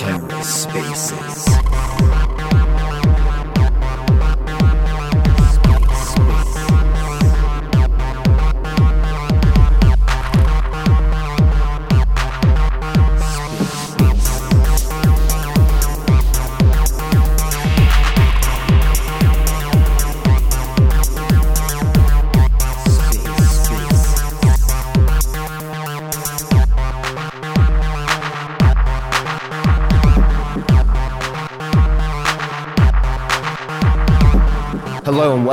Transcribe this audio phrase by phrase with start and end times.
[0.00, 1.59] Terra Spaces.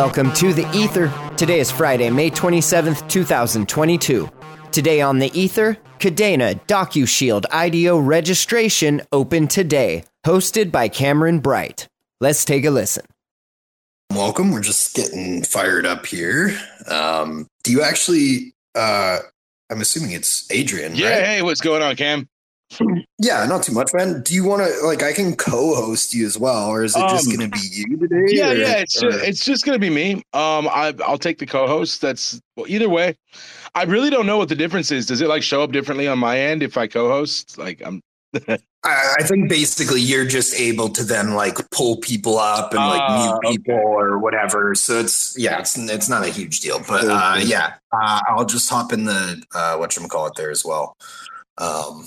[0.07, 1.11] Welcome to the Ether.
[1.35, 4.29] Today is Friday, May 27th, 2022.
[4.71, 11.89] Today on the Ether, Kadena DocuShield IDO registration open today, hosted by Cameron Bright.
[12.21, 13.05] Let's take a listen.
[14.11, 14.53] Welcome.
[14.53, 16.57] We're just getting fired up here.
[16.87, 18.53] Um, do you actually?
[18.75, 19.19] Uh,
[19.69, 20.95] I'm assuming it's Adrian.
[20.95, 21.25] Yeah, right?
[21.25, 22.29] hey, what's going on, Cam?
[23.19, 24.21] Yeah, not too much, man.
[24.21, 25.01] Do you want to like?
[25.01, 27.97] I can co-host you as well, or is it just Um, going to be you
[27.97, 28.25] today?
[28.27, 30.15] Yeah, or- yeah, it's or- just, it's just gonna be me.
[30.33, 32.01] Um, I I'll take the co-host.
[32.01, 33.15] That's well, either way.
[33.73, 35.05] I really don't know what the difference is.
[35.05, 37.57] Does it like show up differently on my end if I co-host?
[37.57, 38.01] Like I'm.
[38.83, 43.01] I, I think basically you're just able to then like pull people up and like
[43.01, 44.75] Ah, mute people or whatever.
[44.75, 48.69] So it's yeah, it's it's not a huge deal, but uh, yeah, uh, I'll just
[48.69, 50.95] hop in the uh, what you call it there as well.
[51.57, 52.05] Um,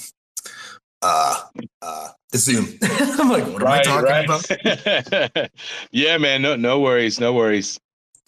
[1.03, 1.43] uh,
[1.83, 2.67] uh, the Zoom.
[2.83, 5.51] I'm like, what am I talking about?
[5.91, 6.43] yeah, man.
[6.43, 7.21] No, no worries.
[7.21, 7.79] No worries.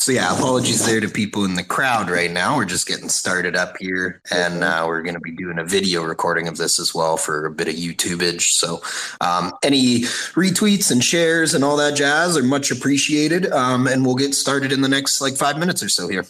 [0.02, 2.56] So yeah, apologies there to people in the crowd right now.
[2.56, 6.02] We're just getting started up here, and uh, we're going to be doing a video
[6.02, 8.42] recording of this as well for a bit of YouTubeage.
[8.50, 8.82] So
[9.20, 10.00] um, any
[10.34, 13.52] retweets and shares and all that jazz are much appreciated.
[13.52, 16.26] Um, and we'll get started in the next like five minutes or so here.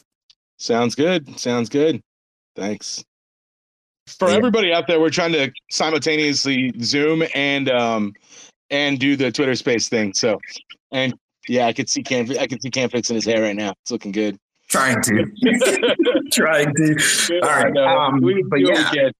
[0.59, 1.41] Sounds good.
[1.41, 2.03] Sounds good.
[2.55, 3.03] Thanks.
[4.06, 4.36] For Yeah.
[4.36, 8.14] everybody out there, we're trying to simultaneously Zoom and um
[8.70, 10.14] and do the Twitter Space thing.
[10.14, 10.39] So,
[10.90, 11.14] and
[11.48, 12.30] yeah, I could see Cam.
[12.39, 13.74] I can see Cam fixing his hair right now.
[13.83, 14.39] It's looking good.
[14.68, 15.27] Trying to,
[16.33, 17.41] trying to.
[17.42, 19.11] All right, um, we, but yeah.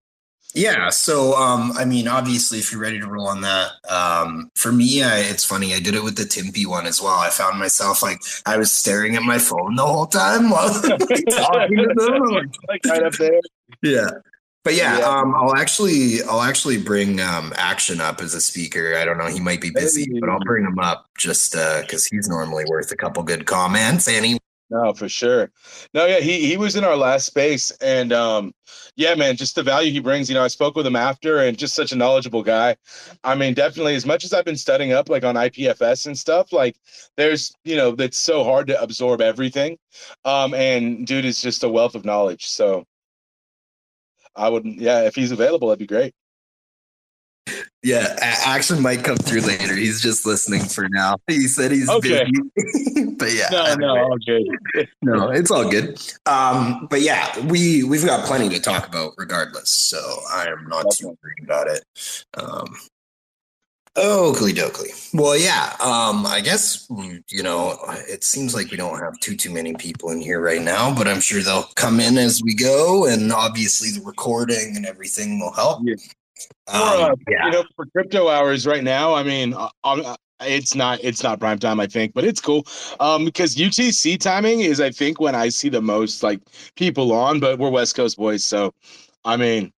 [0.54, 0.88] Yeah.
[0.91, 5.03] So, um, I mean, obviously, if you're ready to roll on that, um, for me,
[5.03, 5.75] I, it's funny.
[5.75, 7.15] I did it with the Timpy one as well.
[7.19, 11.76] I found myself like I was staring at my phone the whole time while talking
[11.76, 12.50] to them.
[12.69, 13.41] Like right up there.
[13.82, 14.09] yeah.
[14.65, 15.06] But yeah, Yeah.
[15.09, 18.97] um, I'll actually, I'll actually bring um, Action up as a speaker.
[18.97, 22.28] I don't know, he might be busy, but I'll bring him up just because he's
[22.28, 24.39] normally worth a couple good comments, and he
[24.71, 25.51] No, for sure.
[25.93, 28.55] No, yeah, he he was in our last space, and um,
[28.97, 30.28] yeah, man, just the value he brings.
[30.31, 32.77] You know, I spoke with him after, and just such a knowledgeable guy.
[33.25, 36.53] I mean, definitely, as much as I've been studying up like on IPFS and stuff,
[36.53, 36.77] like
[37.17, 39.77] there's, you know, it's so hard to absorb everything.
[40.25, 42.47] Um, and dude is just a wealth of knowledge.
[42.47, 42.87] So
[44.37, 46.15] I would, yeah, if he's available, that'd be great.
[47.82, 49.75] Yeah, A- Action might come through later.
[49.75, 51.16] He's just listening for now.
[51.28, 52.25] He said he's Okay.
[52.54, 54.00] busy, but yeah, No, no, anyway.
[54.00, 54.88] all good.
[55.03, 56.00] no, it's all good.
[56.26, 59.98] Um, but yeah, we we've got plenty to talk about regardless, so
[60.31, 61.82] I am not too worried about it.
[62.34, 62.66] Um,
[63.94, 65.12] Oakley dokley.
[65.12, 65.75] Well, yeah.
[65.80, 66.86] Um, I guess
[67.28, 70.62] you know it seems like we don't have too too many people in here right
[70.62, 74.86] now, but I'm sure they'll come in as we go, and obviously the recording and
[74.86, 75.80] everything will help.
[75.84, 75.94] Yeah.
[76.69, 77.47] Um, For, uh, yeah.
[77.47, 81.38] You know, for crypto hours right now, I mean, uh, um, it's not it's not
[81.38, 82.66] prime time, I think, but it's cool.
[82.98, 86.41] Um, because UTC timing is, I think, when I see the most like
[86.76, 87.41] people on.
[87.41, 88.72] But we're West Coast boys, so
[89.24, 89.72] I mean,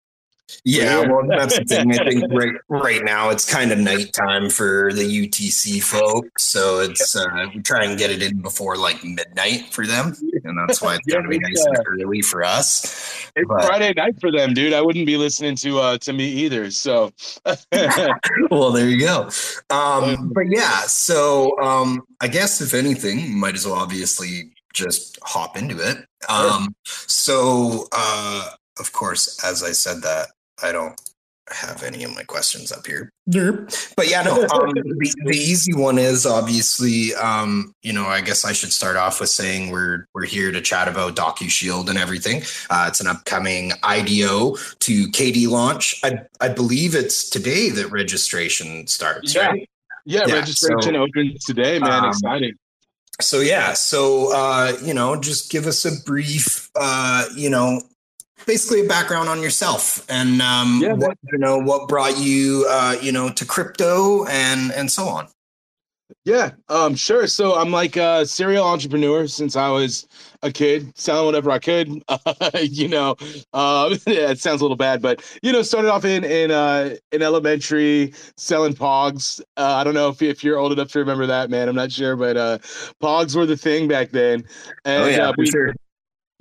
[0.66, 1.92] Yeah, well, that's the thing.
[2.00, 7.16] I think right right now it's kind of nighttime for the UTC folks, so it's
[7.16, 10.96] uh, we try and get it in before like midnight for them, and that's why
[10.96, 13.30] it's Yeah, gonna be nice and early for us.
[13.36, 14.74] it's But- Friday night for them, dude.
[14.74, 16.70] I wouldn't be listening to uh to me either.
[16.72, 17.12] So
[18.52, 19.30] well, there you go.
[19.70, 25.56] Um, but yeah, so um, I guess if anything, might as well obviously just hop
[25.58, 26.06] into it.
[26.30, 28.50] Um, so uh,
[28.80, 30.28] of course, as I said that,
[30.62, 31.00] I don't
[31.50, 33.10] have any of my questions up here.
[33.98, 34.44] But yeah, no.
[34.44, 38.96] Um, the, the easy one is obviously, um, you know, I guess I should start
[38.96, 42.44] off with saying we're we're here to chat about DocuShield and everything.
[42.70, 46.00] Uh, it's an upcoming IDO to KD launch.
[46.04, 49.48] I I believe it's today that registration starts, Yeah.
[49.48, 49.70] right?
[50.06, 52.06] yeah, Yeah, registration so, opens today, man.
[52.06, 52.54] um, Exciting.
[53.22, 57.82] So yeah, so uh, you know, just give us a brief, uh, you know,
[58.46, 62.96] basically a background on yourself and um, Yeah, what you know, what brought you, uh,
[63.02, 65.28] you know, to crypto and and so on.
[66.26, 67.28] Yeah, um, sure.
[67.28, 70.08] So I'm like a serial entrepreneur since I was
[70.42, 72.02] a kid, selling whatever I could.
[72.08, 72.18] Uh,
[72.62, 73.16] you know,
[73.54, 76.96] uh, yeah, it sounds a little bad, but you know, started off in in uh,
[77.12, 79.42] in elementary selling Pogs.
[79.58, 81.68] Uh, I don't know if if you're old enough to remember that, man.
[81.68, 82.58] I'm not sure, but uh,
[83.02, 84.46] Pogs were the thing back then.
[84.86, 85.74] And, oh yeah, uh, we, sure.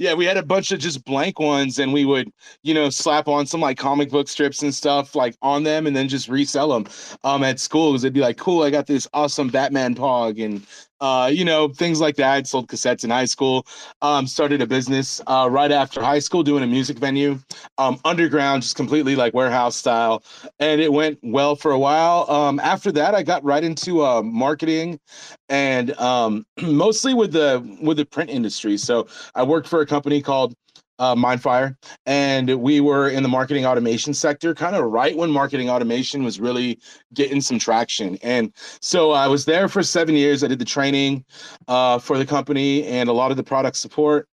[0.03, 2.33] Yeah, we had a bunch of just blank ones, and we would,
[2.65, 5.95] you know, slap on some like comic book strips and stuff like on them, and
[5.95, 7.93] then just resell them um, at school.
[7.93, 10.67] Because they'd be like, "Cool, I got this awesome Batman Pog," and
[11.03, 12.33] uh, you know, things like that.
[12.33, 13.67] I sold cassettes in high school.
[14.03, 17.41] Um, started a business uh, right after high school doing a music venue,
[17.77, 20.23] um, underground, just completely like warehouse style.
[20.61, 22.31] And it went well for a while.
[22.31, 25.01] Um, after that, I got right into uh, marketing
[25.49, 28.77] and um, mostly with the with the print industry.
[28.77, 30.55] So I worked for a company called
[30.99, 35.71] uh, Mindfire, and we were in the marketing automation sector, kind of right when marketing
[35.71, 36.79] automation was really
[37.15, 38.19] getting some traction.
[38.23, 40.45] And so I was there for seven years.
[40.45, 41.25] I did the training
[41.69, 44.29] uh, for the company and a lot of the product support.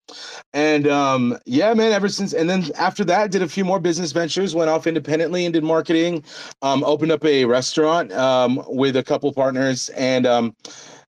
[0.53, 4.11] And um, yeah, man, ever since, and then after that, did a few more business
[4.11, 6.23] ventures, went off independently and did marketing,
[6.61, 9.89] um, opened up a restaurant um, with a couple partners.
[9.89, 10.55] And um,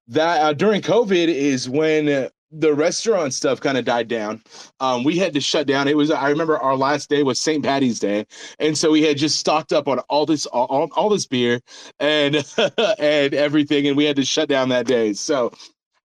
[0.08, 4.42] that uh, during COVID is when the restaurant stuff kind of died down.
[4.80, 5.88] Um, we had to shut down.
[5.88, 7.64] It was I remember our last day was St.
[7.64, 8.26] Patty's Day,
[8.60, 11.62] and so we had just stocked up on all this all, all this beer
[12.00, 12.36] and
[13.00, 15.14] and everything, and we had to shut down that day.
[15.14, 15.52] So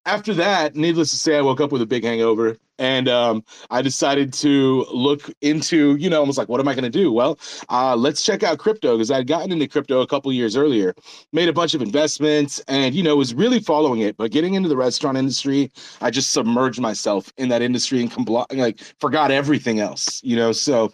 [0.07, 3.83] after that, needless to say, I woke up with a big hangover and um, I
[3.83, 7.13] decided to look into, you know, I was like, what am I going to do?
[7.13, 7.39] Well,
[7.69, 10.95] uh, let's check out crypto because I'd gotten into crypto a couple years earlier,
[11.33, 14.17] made a bunch of investments, and you know, was really following it.
[14.17, 18.47] But getting into the restaurant industry, I just submerged myself in that industry and compl-
[18.57, 20.53] like forgot everything else, you know.
[20.53, 20.91] So,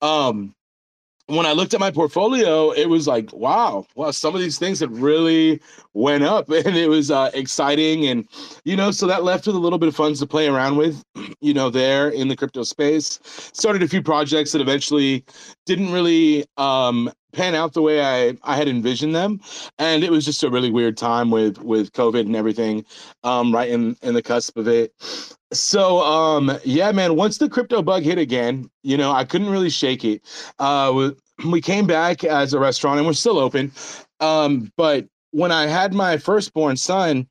[0.00, 0.54] um,
[1.26, 4.80] when I looked at my portfolio, it was like, wow, wow, some of these things
[4.80, 5.60] had really
[5.94, 8.06] went up and it was uh, exciting.
[8.06, 8.28] And,
[8.64, 11.02] you know, so that left with a little bit of funds to play around with,
[11.40, 13.18] you know, there in the crypto space.
[13.22, 15.24] Started a few projects that eventually
[15.66, 19.40] didn't really um, pan out the way I, I had envisioned them.
[19.78, 22.84] And it was just a really weird time with, with COVID and everything,
[23.24, 24.92] um, right in, in the cusp of it.
[25.52, 29.70] So um yeah man once the crypto bug hit again you know I couldn't really
[29.70, 30.22] shake it
[30.58, 31.10] uh
[31.46, 33.70] we came back as a restaurant and we're still open
[34.20, 37.28] um but when I had my firstborn son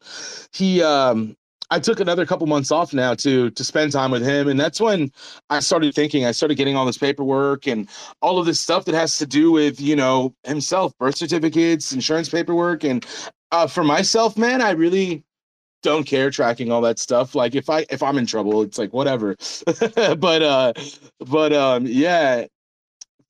[0.54, 1.36] he um
[1.71, 4.79] I took another couple months off now to to spend time with him, and that's
[4.81, 5.12] when
[5.50, 6.25] I started thinking.
[6.25, 7.89] I started getting all this paperwork and
[8.21, 12.29] all of this stuff that has to do with you know himself, birth certificates, insurance
[12.29, 13.06] paperwork, and
[13.51, 15.23] uh, for myself, man, I really
[15.83, 17.35] don't care tracking all that stuff.
[17.35, 19.35] Like if I if I'm in trouble, it's like whatever.
[20.18, 20.73] but uh
[21.19, 22.45] but um yeah,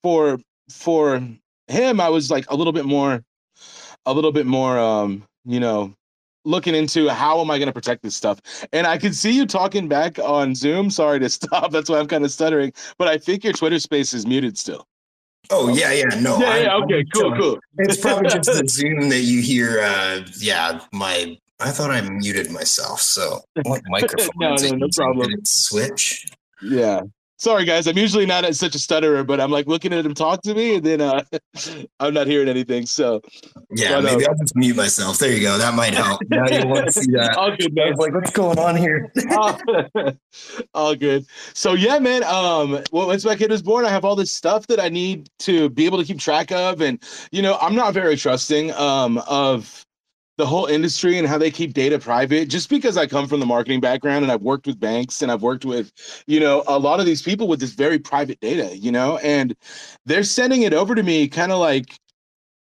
[0.04, 0.40] for
[0.70, 1.22] for
[1.68, 3.24] him, I was like a little bit more
[4.06, 5.94] a little bit more um, you know,
[6.46, 8.40] looking into how am I going to protect this stuff.
[8.74, 10.90] And I can see you talking back on Zoom.
[10.90, 11.72] Sorry to stop.
[11.72, 14.88] That's why I'm kind of stuttering, but I think your Twitter space is muted still.
[15.50, 16.38] Oh yeah, yeah, no.
[16.38, 17.60] Yeah, yeah okay, cool, cool.
[17.80, 19.82] It's probably just the Zoom that you hear.
[19.82, 23.02] Uh, yeah, my I thought I muted myself.
[23.02, 24.30] So what microphone?
[24.36, 25.32] no, no, no problem.
[25.44, 26.28] Switch.
[26.62, 27.02] Yeah.
[27.42, 30.44] Sorry guys, I'm usually not such a stutterer, but I'm like looking at him talk
[30.44, 31.24] to me, and then uh,
[32.00, 32.86] I'm not hearing anything.
[32.86, 33.20] So
[33.72, 35.18] yeah, but, maybe uh, I'll just mute myself.
[35.18, 35.58] There you go.
[35.58, 36.22] That might help.
[36.30, 37.36] now you want to see that.
[37.38, 37.96] All good, man.
[37.96, 39.12] like, what's going on here?
[40.76, 41.26] all good.
[41.56, 42.24] So yeah, man.
[42.26, 45.28] Um, well, once my kid was born, I have all this stuff that I need
[45.40, 49.18] to be able to keep track of, and you know, I'm not very trusting um
[49.28, 49.84] of
[50.42, 52.50] the whole industry and how they keep data private.
[52.50, 55.44] Just because I come from the marketing background and I've worked with banks and I've
[55.44, 55.94] worked with,
[56.26, 59.56] you know, a lot of these people with this very private data, you know, and
[60.08, 62.00] they're sending it over to me kind of like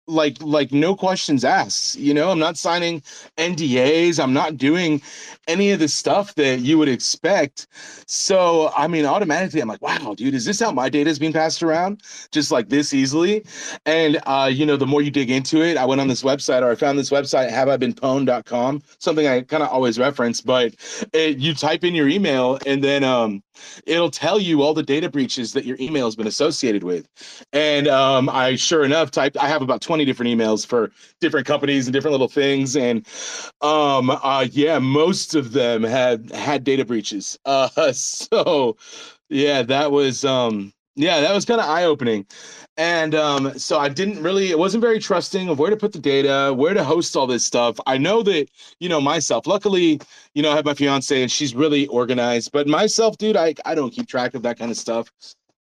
[0.10, 2.32] like like no questions asked you know?
[2.32, 3.02] I'm not signing
[3.38, 5.02] ndas i'm not doing
[5.48, 7.68] any of the stuff that you would expect.
[8.08, 11.34] So i mean automatically i'm like wow dude is this how my data is being
[11.34, 12.02] passed around?
[12.32, 13.46] Just like this easily?
[13.86, 16.62] And uh you know the more you dig into it i went on this website
[16.62, 20.42] or i found this website have i been pwned.com something i kind of always reference
[20.42, 20.76] but
[21.14, 23.42] it, you type in your email and then um
[23.86, 27.08] it'll tell you all the data breaches that your email has been associated with
[27.54, 31.46] and um i sure enough typed i have about 20 20 different emails for different
[31.46, 32.78] companies and different little things.
[32.78, 33.06] And
[33.62, 37.38] um, uh, yeah, most of them had had data breaches.
[37.46, 38.78] Uh, so
[39.30, 42.26] yeah, that was um, yeah, that was kind of eye opening.
[42.78, 46.00] And um, so I didn't really, it wasn't very trusting of where to put the
[46.00, 47.80] data, where to host all this stuff.
[47.86, 48.48] I know that,
[48.80, 50.00] you know, myself, luckily,
[50.34, 53.76] you know, I have my fiance and she's really organized, but myself, dude, I, I
[53.76, 55.12] don't keep track of that kind of stuff.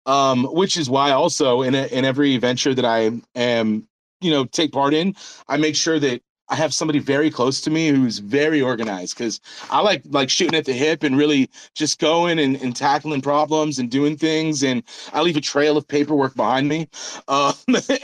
[0.05, 3.89] Um, which is why also in a, in every venture that I am
[4.21, 5.15] you know take part in
[5.49, 9.41] i make sure that I have somebody very close to me who's very organized because
[9.71, 13.79] I like like shooting at the hip and really just going and, and tackling problems
[13.79, 14.63] and doing things.
[14.63, 16.89] And I leave a trail of paperwork behind me.
[17.29, 17.55] Um,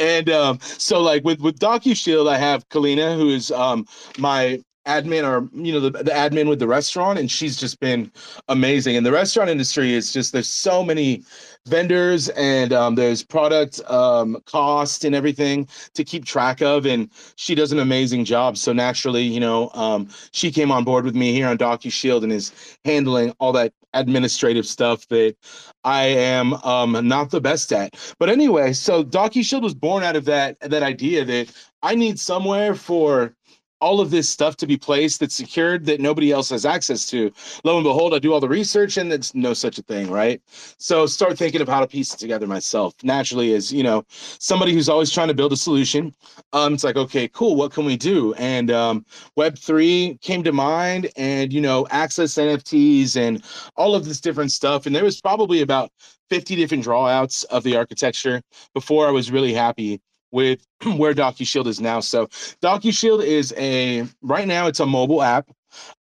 [0.01, 3.87] and um, so like with with DocuShield, I have Kalina, who is um,
[4.19, 8.11] my admin or you know the, the admin with the restaurant and she's just been
[8.49, 11.23] amazing and the restaurant industry is just there's so many
[11.67, 17.55] vendors and um, there's product um, cost and everything to keep track of and she
[17.55, 21.33] does an amazing job so naturally you know um, she came on board with me
[21.33, 22.53] here on DocuShield and is
[22.85, 25.37] handling all that administrative stuff that
[25.85, 28.15] I am um, not the best at.
[28.19, 32.75] But anyway, so DocuShield was born out of that that idea that I need somewhere
[32.75, 33.35] for
[33.83, 37.33] all of this stuff to be placed that's secured that nobody else has access to.
[37.65, 40.41] Lo and behold, I do all the research and it's no such a thing, right?
[40.79, 42.95] So start thinking of how to piece it together myself.
[43.03, 46.15] Naturally, as you know, somebody who's always trying to build a solution,
[46.53, 48.33] um, it's like, okay, cool, what can we do?
[48.35, 49.05] And um,
[49.37, 53.43] Web3 came to mind and, you know, access NFTs and
[53.77, 54.87] all of this different stuff.
[54.87, 55.91] And there was probably about
[56.31, 58.43] 50 different drawouts of the architecture
[58.75, 60.01] before I was really happy
[60.33, 62.01] with where DocuShield is now.
[62.01, 62.27] So
[62.63, 65.51] DocuShield is a right now it's a mobile app.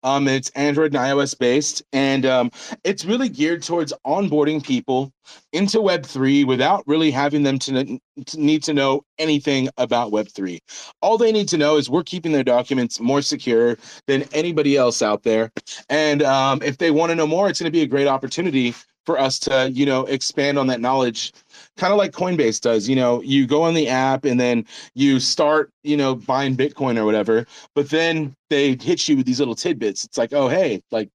[0.02, 2.50] Um, it's Android and iOS based, and um,
[2.84, 5.10] it's really geared towards onboarding people
[5.52, 10.58] into Web3 without really having them to, to need to know anything about Web3.
[11.00, 15.00] All they need to know is we're keeping their documents more secure than anybody else
[15.00, 15.50] out there.
[15.88, 18.74] And um, if they want to know more, it's going to be a great opportunity
[19.04, 21.32] for us to, you know, expand on that knowledge
[21.76, 22.88] kind of like Coinbase does.
[22.88, 26.98] You know, you go on the app and then you start, you know, buying Bitcoin
[26.98, 30.04] or whatever, but then they hit you with these little tidbits.
[30.04, 31.08] It's like, oh, hey, like,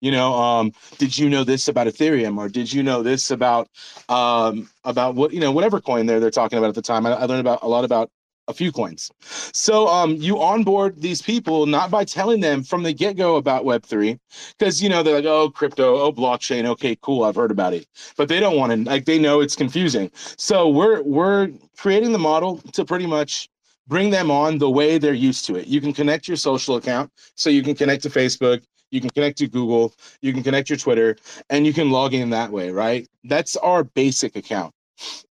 [0.00, 3.68] you know, um, did you know this about Ethereum or did you know this about
[4.08, 7.04] um, about what you know whatever coin they're they're talking about at the time?
[7.04, 8.08] I, I learned about a lot about
[8.48, 9.10] a few coins.
[9.52, 13.64] So um, you onboard these people not by telling them from the get go about
[13.64, 14.18] Web three,
[14.58, 17.86] because you know they're like, oh, crypto, oh, blockchain, okay, cool, I've heard about it,
[18.16, 20.10] but they don't want to like they know it's confusing.
[20.14, 23.48] So we're we're creating the model to pretty much
[23.86, 25.66] bring them on the way they're used to it.
[25.66, 28.62] You can connect your social account, so you can connect to Facebook.
[28.90, 31.16] You can connect to Google, you can connect your Twitter,
[31.50, 33.06] and you can log in that way, right?
[33.24, 34.72] That's our basic account.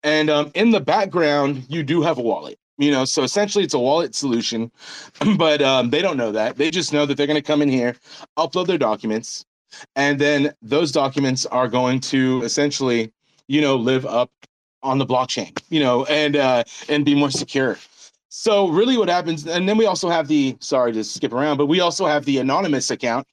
[0.02, 3.74] And um, in the background, you do have a wallet you know so essentially it's
[3.74, 4.70] a wallet solution
[5.36, 6.56] but um, they don't know that.
[6.56, 7.96] They just know that they're going to come in here
[8.38, 9.44] upload their documents
[9.94, 13.12] and then those documents are going to essentially
[13.48, 14.30] you know live up
[14.82, 17.78] on the blockchain you know and uh, and be more secure.
[18.28, 21.66] So really what happens and then we also have the sorry to skip around but
[21.66, 23.26] we also have the anonymous account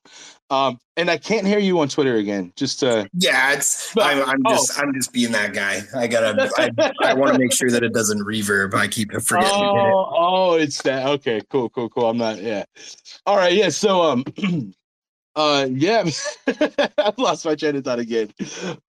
[0.49, 2.53] um, and I can't hear you on Twitter again.
[2.55, 4.51] Just uh, yeah, it's I'm, I'm oh.
[4.51, 5.81] just I'm just being that guy.
[5.95, 8.73] I gotta I, I want to make sure that it doesn't reverb.
[8.73, 9.49] I keep forgetting.
[9.51, 11.07] Oh, oh, it's that.
[11.07, 12.09] Okay, cool, cool, cool.
[12.09, 12.41] I'm not.
[12.41, 12.65] Yeah.
[13.25, 13.53] All right.
[13.53, 13.69] Yeah.
[13.69, 14.23] So um.
[15.35, 16.07] Uh yeah,
[16.99, 18.31] I've lost my train of thought again.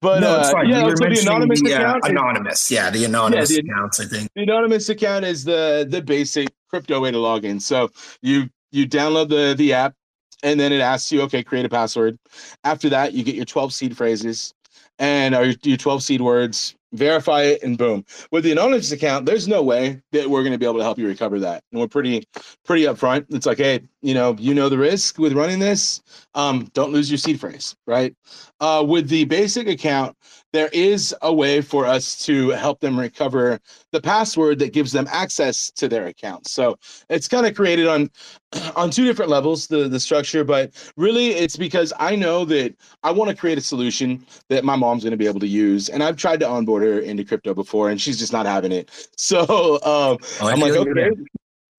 [0.02, 2.04] But no, uh, yeah, so the anonymous the, account.
[2.04, 4.00] Uh, anonymous, yeah, the anonymous yeah, the, accounts.
[4.00, 7.60] I think the anonymous account is the the basic crypto way to log in.
[7.60, 7.88] So
[8.20, 9.94] you you download the the app,
[10.42, 12.18] and then it asks you, okay, create a password.
[12.64, 14.54] After that, you get your 12 seed phrases
[14.98, 18.04] and or your 12 seed words, verify it, and boom.
[18.30, 20.98] With the anonymous account, there's no way that we're going to be able to help
[20.98, 21.64] you recover that.
[21.72, 22.24] And we're pretty,
[22.64, 23.26] pretty upfront.
[23.30, 26.02] It's like, hey, you know, you know the risk with running this.
[26.34, 28.14] Um, don't lose your seed phrase, right?
[28.60, 30.16] Uh, with the basic account,
[30.54, 33.58] there is a way for us to help them recover
[33.90, 36.46] the password that gives them access to their account.
[36.46, 36.78] So
[37.10, 38.08] it's kind of created on
[38.76, 43.10] on two different levels, the the structure, but really it's because I know that I
[43.10, 46.04] want to create a solution that my mom's going to be able to use, and
[46.04, 48.90] I've tried to onboard her into crypto before, and she's just not having it.
[49.16, 49.40] So
[49.76, 51.10] um, oh, I'm like, okay.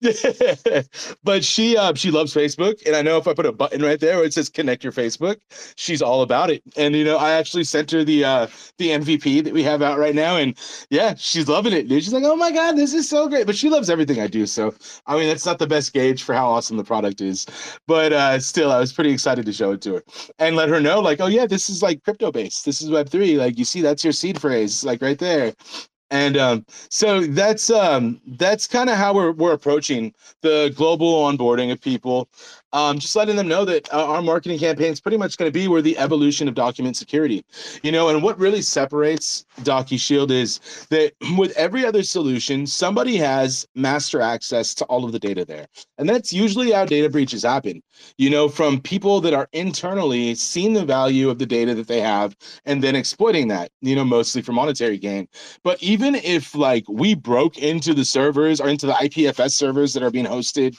[1.24, 3.98] but she uh, she loves Facebook, and I know if I put a button right
[3.98, 5.36] there where it says connect your Facebook,
[5.76, 6.62] she's all about it.
[6.76, 9.98] And you know, I actually sent her the uh, the MVP that we have out
[9.98, 10.54] right now, and
[10.90, 11.88] yeah, she's loving it.
[11.88, 12.04] Dude.
[12.04, 13.46] She's like, oh my god, this is so great.
[13.46, 14.44] But she loves everything I do.
[14.44, 14.74] So
[15.06, 17.46] I mean, that's not the best gauge for how awesome the product is,
[17.86, 20.04] but uh, still, I was pretty excited to show it to her
[20.38, 22.66] and let her know, like, oh yeah, this is like crypto based.
[22.66, 23.38] This is Web three.
[23.38, 25.54] Like you see, that's your seed phrase, like right there
[26.10, 31.72] and um, so that's um, that's kind of how we're we're approaching the global onboarding
[31.72, 32.28] of people.
[32.76, 35.52] Um, just letting them know that uh, our marketing campaign is pretty much going to
[35.52, 37.42] be where the evolution of document security,
[37.82, 43.66] you know, and what really separates DocuShield is that with every other solution, somebody has
[43.74, 45.66] master access to all of the data there.
[45.96, 47.82] And that's usually how data breaches happen,
[48.18, 52.02] you know, from people that are internally seeing the value of the data that they
[52.02, 55.28] have and then exploiting that, you know, mostly for monetary gain.
[55.64, 60.02] But even if like we broke into the servers or into the IPFS servers that
[60.02, 60.76] are being hosted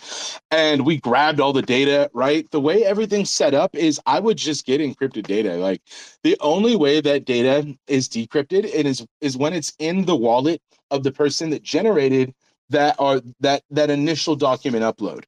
[0.52, 2.50] and we grabbed all the data, right?
[2.52, 5.56] The way everything's set up is I would just get encrypted data.
[5.56, 5.82] Like
[6.24, 10.62] the only way that data is decrypted it is is when it's in the wallet
[10.92, 12.34] of the person that generated
[12.70, 15.24] that or that that initial document upload.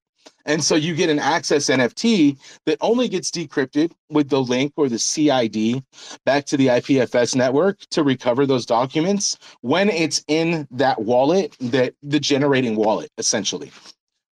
[0.45, 4.89] And so you get an access NFT that only gets decrypted with the link or
[4.89, 5.83] the CID
[6.25, 11.93] back to the IPFS network to recover those documents when it's in that wallet, that
[12.01, 13.71] the generating wallet, essentially.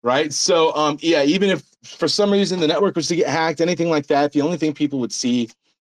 [0.08, 0.32] Right.
[0.32, 3.90] So um yeah, even if for some reason the network was to get hacked, anything
[3.90, 5.50] like that, the only thing people would see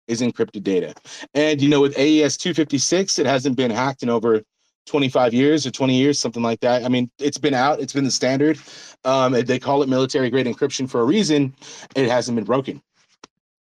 [0.07, 0.95] is encrypted data.
[1.35, 4.43] And you know, with AES 256, it hasn't been hacked in over
[4.87, 6.85] 25 years or 20 years, something like that.
[6.85, 8.57] I mean, it's been out, it's been the standard.
[9.05, 11.53] Um, they call it military grade encryption for a reason.
[11.97, 12.81] It hasn't been broken.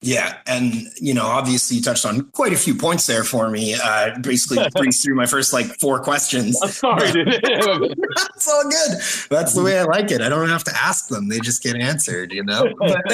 [0.02, 3.75] Yeah, and you know, obviously, you touched on quite a few points there for me.
[3.75, 6.59] Uh, basically, breezed through my first like four questions.
[6.62, 7.66] I'm sorry, That's
[8.49, 8.99] all good.
[9.28, 10.23] That's the way I like it.
[10.23, 12.33] I don't have to ask them; they just get answered.
[12.33, 12.73] You know.
[12.78, 13.04] But,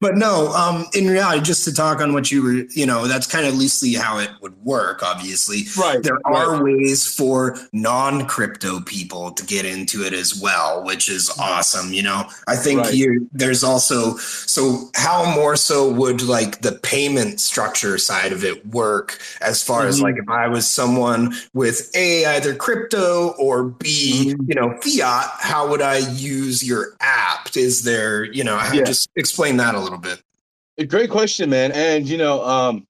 [0.00, 3.28] but no, um, in reality, just to talk on what you were, you know, that's
[3.28, 5.04] kind of loosely how it would work.
[5.04, 6.02] Obviously, right.
[6.02, 6.62] There are right.
[6.64, 11.92] ways for non-crypto people to get into it as well, which is awesome.
[11.92, 12.94] You know, I think right.
[12.94, 18.42] you there's also so how more so would would like the payment structure side of
[18.42, 19.88] it work as far mm-hmm.
[19.88, 24.44] as like if I was someone with A, either crypto or B, mm-hmm.
[24.48, 27.56] you know, fiat, how would I use your app?
[27.56, 28.84] Is there, you know, yeah.
[28.84, 30.22] just explain that a little bit.
[30.88, 31.72] Great question, man.
[31.72, 32.86] And you know, um,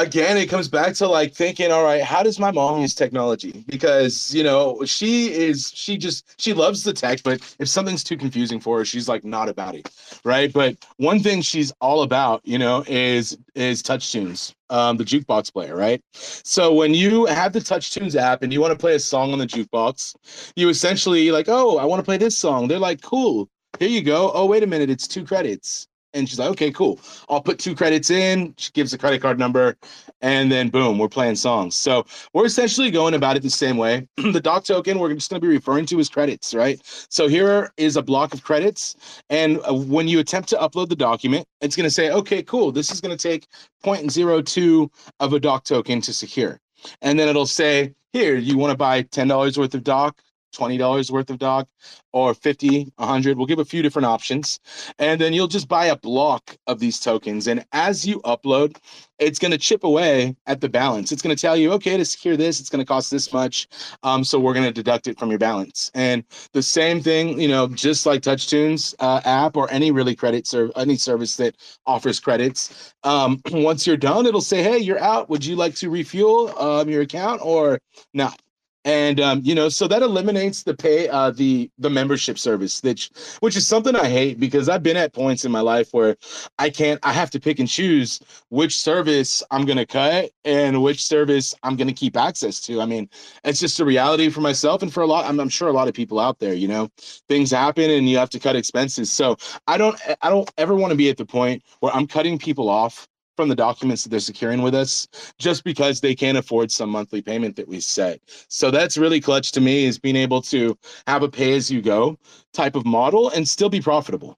[0.00, 3.64] again it comes back to like thinking all right how does my mom use technology?
[3.66, 8.16] Because you know she is she just she loves the tech but if something's too
[8.16, 9.88] confusing for her she's like not about it
[10.24, 10.52] right?
[10.52, 15.52] But one thing she's all about you know is is touch tunes um, the jukebox
[15.52, 16.02] player right?
[16.14, 19.32] So when you have the touch tunes app and you want to play a song
[19.32, 20.14] on the jukebox
[20.56, 22.68] you essentially like oh i want to play this song.
[22.68, 23.48] They're like cool.
[23.78, 24.32] Here you go.
[24.34, 24.90] Oh wait a minute.
[24.90, 27.00] It's two credits and she's like, okay, cool.
[27.28, 28.54] I'll put two credits in.
[28.58, 29.76] She gives the credit card number,
[30.20, 31.76] and then boom, we're playing songs.
[31.76, 34.08] So we're essentially going about it the same way.
[34.16, 36.80] the doc token we're just going to be referring to as credits, right?
[37.08, 38.96] So here is a block of credits,
[39.30, 42.72] and uh, when you attempt to upload the document, it's going to say, okay, cool.
[42.72, 43.46] This is going to take
[43.84, 46.60] 0.02 of a doc token to secure,
[47.02, 50.20] and then it'll say, here, you want to buy ten dollars worth of doc
[50.52, 51.68] $20 worth of doc
[52.12, 54.58] or 50 100 we'll give a few different options.
[54.98, 58.76] And then you'll just buy a block of these tokens and as you upload
[59.18, 61.12] it's going to chip away at the balance.
[61.12, 63.68] It's going to tell you okay to secure this it's going to cost this much
[64.02, 65.90] um, so we're going to deduct it from your balance.
[65.94, 70.46] And the same thing you know just like touchtunes uh, app or any really credit
[70.46, 75.28] serve any service that offers credits um, once you're done it'll say hey you're out.
[75.30, 77.78] Would you like to refuel um, your account or
[78.14, 78.40] not
[78.84, 83.10] and um, you know so that eliminates the pay uh, the the membership service which
[83.40, 86.16] which is something i hate because i've been at points in my life where
[86.58, 90.82] i can't i have to pick and choose which service i'm going to cut and
[90.82, 92.80] which service i'm going to keep access to.
[92.80, 93.08] I mean
[93.44, 95.88] it's just a reality for myself and for a lot I'm, I'm sure a lot
[95.88, 96.88] of people out there you know
[97.28, 99.12] things happen and you have to cut expenses.
[99.12, 102.38] So i don't i don't ever want to be at the point where i'm cutting
[102.38, 103.06] people off
[103.40, 107.22] from the documents that they're securing with us just because they can't afford some monthly
[107.22, 108.20] payment that we set.
[108.48, 110.76] So that's really clutch to me is being able to
[111.06, 112.18] have a pay as you go
[112.52, 114.36] type of model and still be profitable.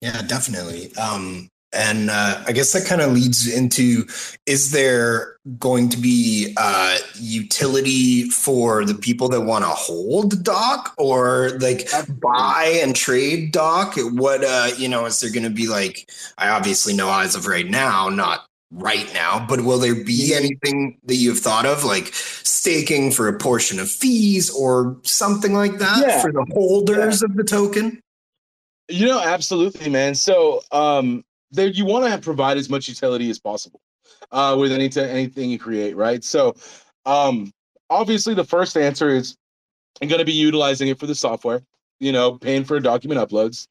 [0.00, 0.94] Yeah, definitely.
[0.94, 4.06] Um, and uh, I guess that kind of leads into
[4.46, 10.94] is there going to be uh, utility for the people that want to hold doc
[10.98, 11.88] or like
[12.20, 13.94] buy and trade doc?
[13.96, 17.46] What, uh, you know, is there going to be like, I obviously know as of
[17.46, 22.10] right now, not right now, but will there be anything that you've thought of like
[22.12, 26.20] staking for a portion of fees or something like that yeah.
[26.20, 27.26] for the holders yeah.
[27.26, 28.00] of the token?
[28.88, 30.16] You know, absolutely, man.
[30.16, 33.80] So, um, there you want to provide as much utility as possible
[34.32, 36.22] uh, with any anything you create, right?
[36.22, 36.54] So,
[37.06, 37.52] um,
[37.88, 39.36] obviously, the first answer is
[40.00, 41.62] I'm going to be utilizing it for the software.
[41.98, 43.66] You know, paying for document uploads.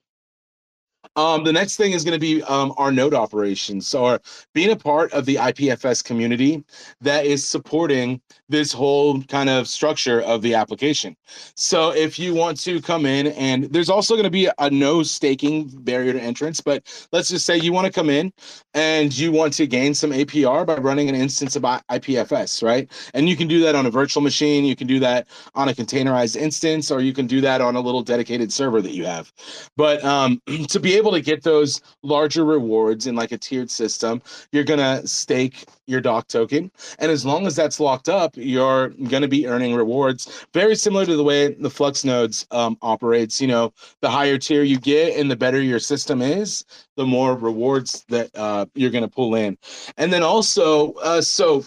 [1.20, 4.22] Um, the next thing is going to be um, our node operations or
[4.54, 6.64] being a part of the IPFS community
[7.02, 11.18] that is supporting this whole kind of structure of the application.
[11.58, 15.04] So if you want to come in and there's also going to be a no
[15.04, 18.32] staking barrier to entrance, but let's just say you want to come in
[18.74, 22.90] and you want to gain some APR by running an instance of IPFS, right?
[23.14, 25.74] And you can do that on a virtual machine, you can do that on a
[25.74, 29.34] containerized instance, or you can do that on a little dedicated server that you have.
[29.76, 33.72] But um, to be able able to get those larger rewards in like a tiered
[33.72, 36.72] system, you're to stake your doc token.
[37.00, 38.90] And as long as that's locked up, you're
[39.24, 40.46] to be earning rewards.
[40.54, 43.42] Very similar to the way the Flux nodes um, operates.
[43.42, 46.64] You know, the higher tier you get and the better your system is,
[46.96, 49.58] the more rewards that uh, you're to pull in.
[49.98, 51.66] And then also, uh, so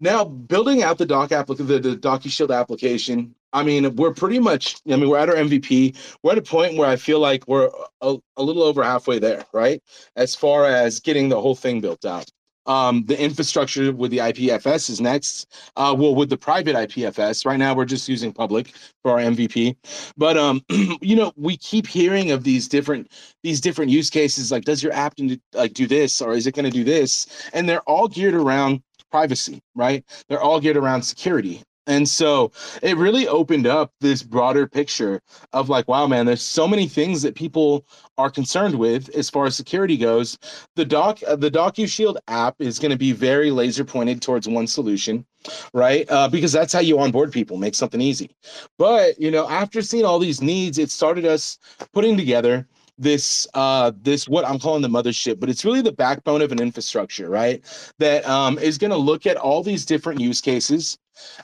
[0.00, 4.76] now building out the doc application, the, the DocuShield application I mean, we're pretty much,
[4.90, 5.96] I mean, we're at our MVP.
[6.22, 9.44] We're at a point where I feel like we're a, a little over halfway there,
[9.54, 9.80] right?
[10.16, 12.28] As far as getting the whole thing built out.
[12.66, 15.52] Um, the infrastructure with the IPFS is next.
[15.76, 19.76] Uh, well, with the private IPFS, right now we're just using public for our MVP.
[20.16, 20.62] But um,
[21.00, 23.12] you know, we keep hearing of these different
[23.42, 24.50] these different use cases.
[24.50, 27.26] Like, does your app do, like do this, or is it going to do this?
[27.52, 30.02] And they're all geared around privacy, right?
[30.28, 31.62] They're all geared around security.
[31.86, 32.50] And so
[32.82, 35.20] it really opened up this broader picture
[35.52, 39.44] of like, wow, man, there's so many things that people are concerned with as far
[39.46, 40.38] as security goes.
[40.76, 44.66] The doc, uh, the DocuShield app is going to be very laser pointed towards one
[44.66, 45.26] solution,
[45.74, 46.06] right?
[46.08, 48.30] Uh, because that's how you onboard people, make something easy.
[48.78, 51.58] But you know, after seeing all these needs, it started us
[51.92, 52.66] putting together
[52.96, 56.60] this uh this what i'm calling the mothership but it's really the backbone of an
[56.60, 57.64] infrastructure right
[57.98, 60.96] that um is going to look at all these different use cases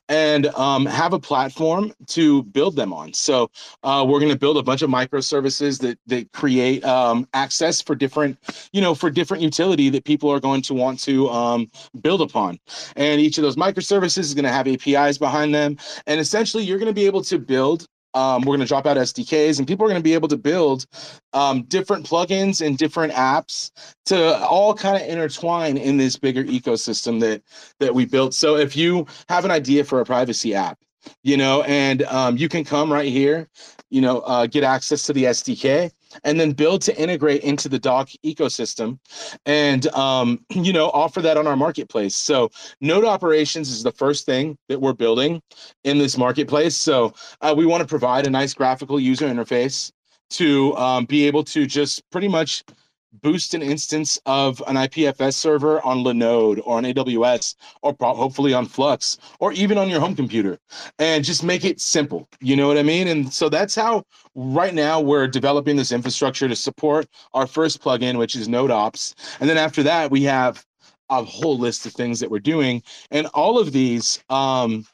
[0.08, 3.12] and um, have a platform to build them on.
[3.12, 3.50] So
[3.82, 7.94] uh, we're going to build a bunch of microservices that that create um, access for
[7.94, 8.38] different,
[8.72, 12.58] you know, for different utility that people are going to want to um, build upon.
[12.96, 15.76] And each of those microservices is going to have APIs behind them.
[16.06, 18.96] And essentially, you're going to be able to build um, we're going to drop out
[18.96, 20.86] SDKs, and people are going to be able to build
[21.32, 23.70] um, different plugins and different apps
[24.06, 27.42] to all kind of intertwine in this bigger ecosystem that
[27.78, 28.34] that we built.
[28.34, 30.78] So if you have an idea for a privacy app,
[31.22, 33.48] you know, and um, you can come right here,
[33.90, 35.90] you know, uh, get access to the SDK
[36.24, 38.98] and then build to integrate into the doc ecosystem
[39.46, 42.16] and um, you know offer that on our marketplace.
[42.16, 45.42] So node operations is the first thing that we're building
[45.84, 46.76] in this marketplace.
[46.76, 49.90] So uh, we want to provide a nice graphical user interface
[50.30, 52.64] to um, be able to just pretty much
[53.12, 58.66] boost an instance of an IPFS server on Linode or on AWS or hopefully on
[58.66, 60.58] Flux or even on your home computer
[60.98, 62.28] and just make it simple.
[62.40, 63.08] You know what I mean?
[63.08, 68.18] And so that's how right now we're developing this infrastructure to support our first plugin,
[68.18, 69.14] which is Node Ops.
[69.40, 70.64] And then after that, we have
[71.10, 72.82] a whole list of things that we're doing.
[73.10, 74.86] And all of these, um,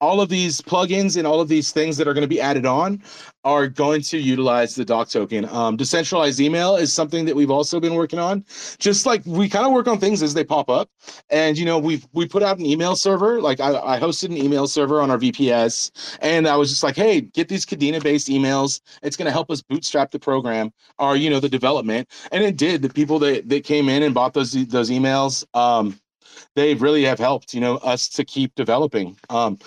[0.00, 2.66] all of these plugins and all of these things that are going to be added
[2.66, 3.02] on
[3.44, 5.44] are going to utilize the doc token.
[5.46, 8.44] Um, decentralized email is something that we've also been working on.
[8.78, 10.90] Just like we kind of work on things as they pop up,
[11.30, 13.40] and you know we we put out an email server.
[13.40, 16.96] Like I, I, hosted an email server on our VPS, and I was just like,
[16.96, 18.80] hey, get these Kadena based emails.
[19.02, 22.56] It's going to help us bootstrap the program or you know the development, and it
[22.56, 22.82] did.
[22.82, 25.44] The people that that came in and bought those those emails.
[25.54, 25.98] Um,
[26.54, 29.16] they really have helped, you know, us to keep developing.
[29.30, 29.58] Um,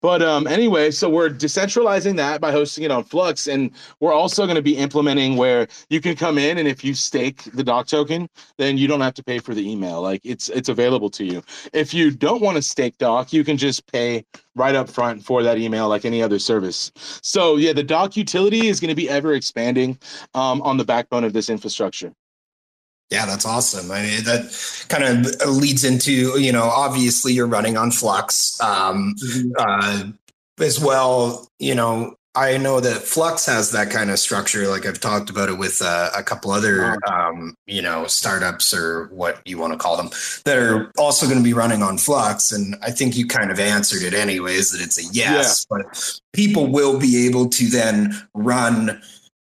[0.00, 4.46] but um, anyway, so we're decentralizing that by hosting it on Flux, and we're also
[4.46, 7.88] going to be implementing where you can come in and if you stake the doc
[7.88, 8.28] token,
[8.58, 10.00] then you don't have to pay for the email.
[10.00, 11.42] Like it's it's available to you.
[11.72, 15.42] If you don't want to stake doc, you can just pay right up front for
[15.42, 16.92] that email, like any other service.
[17.22, 19.98] So yeah, the doc utility is going to be ever expanding
[20.34, 22.12] um, on the backbone of this infrastructure.
[23.10, 23.90] Yeah, that's awesome.
[23.90, 29.14] I mean, that kind of leads into, you know, obviously you're running on Flux um,
[29.22, 29.50] mm-hmm.
[29.58, 30.12] uh,
[30.62, 31.48] as well.
[31.58, 34.68] You know, I know that Flux has that kind of structure.
[34.68, 39.06] Like I've talked about it with uh, a couple other, um, you know, startups or
[39.06, 40.10] what you want to call them
[40.44, 42.52] that are also going to be running on Flux.
[42.52, 45.78] And I think you kind of answered it anyways that it's a yes, yeah.
[45.78, 49.02] but people will be able to then run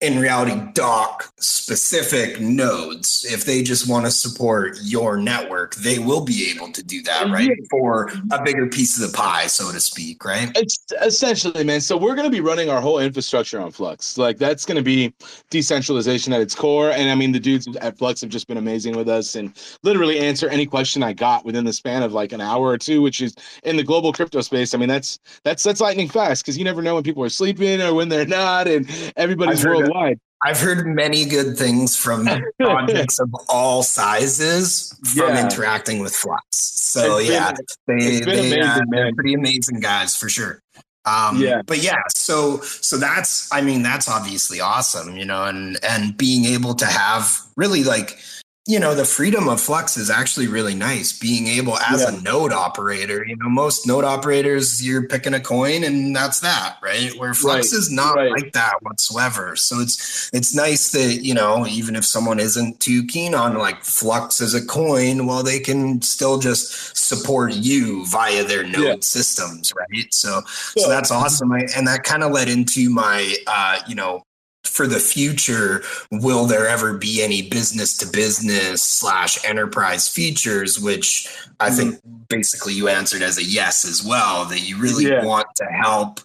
[0.01, 3.25] in reality doc specific nodes.
[3.29, 7.29] If they just want to support your network they will be able to do that
[7.29, 10.51] right for a bigger piece of the pie so to speak right?
[10.55, 14.17] It's essentially man so we're going to be running our whole infrastructure on flux.
[14.17, 15.13] Like that's going to be
[15.49, 18.95] decentralization at its core and i mean the dudes at flux have just been amazing
[18.95, 22.41] with us and literally answer any question i got within the span of like an
[22.41, 24.73] hour or two which is in the global crypto space.
[24.73, 27.81] I mean that's that's that's lightning fast because you never know when people are sleeping
[27.81, 30.19] or when they're not and everybody's world wide.
[30.43, 32.27] I've heard many good things from
[32.59, 35.45] projects of all sizes from yeah.
[35.45, 36.43] interacting with Flux.
[36.51, 37.53] So it's yeah,
[37.87, 40.61] been, they, they amazing, uh, they're pretty amazing guys for sure.
[41.05, 41.61] Um, yeah.
[41.65, 46.45] But yeah, so so that's I mean that's obviously awesome, you know, and and being
[46.45, 48.19] able to have really like
[48.67, 52.09] you know the freedom of flux is actually really nice being able as yeah.
[52.09, 56.77] a node operator you know most node operators you're picking a coin and that's that
[56.83, 57.79] right where flux right.
[57.79, 58.29] is not right.
[58.29, 63.05] like that whatsoever so it's it's nice that you know even if someone isn't too
[63.05, 68.43] keen on like flux as a coin well they can still just support you via
[68.43, 68.95] their node yeah.
[68.99, 70.41] systems right so
[70.75, 70.83] yeah.
[70.83, 74.26] so that's awesome I, and that kind of led into my uh you know
[74.67, 80.79] for the future, will there ever be any business to business slash enterprise features?
[80.79, 81.27] Which
[81.59, 82.23] I think mm-hmm.
[82.29, 85.25] basically you answered as a yes as well, that you really yeah.
[85.25, 86.19] want to help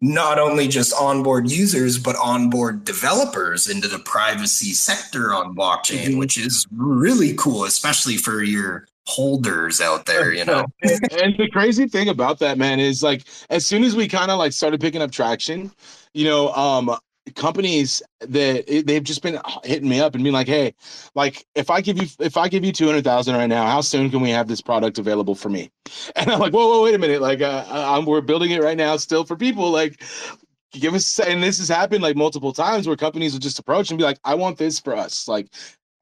[0.00, 6.18] not only just onboard users, but onboard developers into the privacy sector on blockchain, mm-hmm.
[6.18, 10.66] which is really cool, especially for your holders out there, you know.
[10.82, 14.30] and, and the crazy thing about that, man, is like as soon as we kind
[14.30, 15.72] of like started picking up traction,
[16.12, 16.94] you know, um,
[17.34, 20.74] companies that they've just been hitting me up and being like, "Hey,
[21.14, 23.80] like if I give you if I give you two hundred thousand right now, how
[23.80, 25.70] soon can we have this product available for me?"
[26.16, 27.20] And I'm like, "Whoa, whoa, wait a minute!
[27.20, 29.70] Like, uh, I'm, we're building it right now, still for people.
[29.70, 30.02] Like,
[30.72, 33.98] give us." And this has happened like multiple times where companies will just approach and
[33.98, 35.28] be like, "I want this for us.
[35.28, 35.48] Like,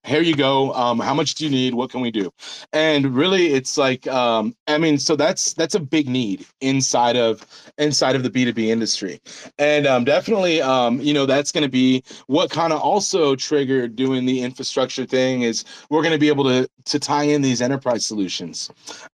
[0.06, 0.72] here you go.
[0.74, 1.74] Um, how much do you need?
[1.74, 2.32] What can we do?
[2.72, 7.44] And really it's like um, i mean so that's that's a big need inside of
[7.78, 9.20] inside of the b2b industry.
[9.58, 13.96] And um, definitely um, you know that's going to be what kind of also triggered
[13.96, 17.60] doing the infrastructure thing is we're going to be able to to tie in these
[17.60, 18.70] enterprise solutions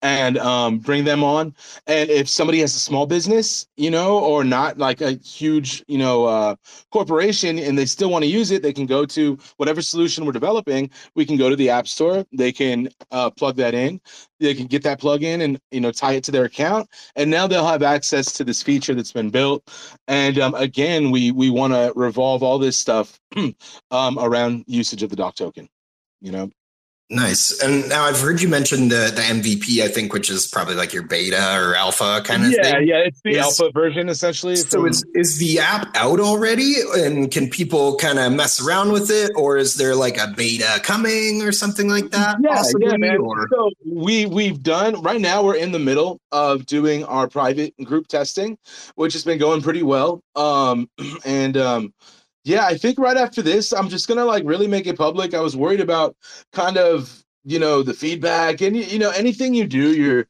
[0.03, 1.55] and um, bring them on.
[1.87, 5.99] And if somebody has a small business you know or not like a huge you
[5.99, 6.57] know uh,
[6.91, 10.33] corporation and they still want to use it they can go to whatever solution we're
[10.33, 12.25] developing thing, we can go to the app store.
[12.33, 14.01] They can uh, plug that in.
[14.41, 17.31] They can get that plug in and you know tie it to their account, and
[17.31, 19.69] now they'll have access to this feature that's been built.
[20.07, 23.19] And um, again, we we want to revolve all this stuff
[23.91, 25.69] um, around usage of the doc token.
[26.21, 26.51] You know,
[27.11, 27.59] Nice.
[27.63, 30.93] And now I've heard you mention the the MVP, I think, which is probably like
[30.93, 32.75] your beta or alpha kind of yeah, thing.
[32.87, 34.57] Yeah, yeah, it's the is, alpha version essentially.
[34.57, 36.75] So is is the app out already?
[36.97, 39.31] And can people kind of mess around with it?
[39.37, 42.37] Or is there like a beta coming or something like that?
[42.43, 42.89] Yeah, possibly?
[42.91, 43.17] yeah, man.
[43.17, 43.49] Or?
[43.51, 48.09] So we we've done right now we're in the middle of doing our private group
[48.09, 48.59] testing,
[48.97, 50.21] which has been going pretty well.
[50.37, 50.91] Um
[51.25, 51.95] and um
[52.49, 55.35] yeah, I think right after this, I'm just gonna like really make it public.
[55.35, 56.17] I was worried about
[56.53, 60.27] kind of you know the feedback and you know anything you do, you're.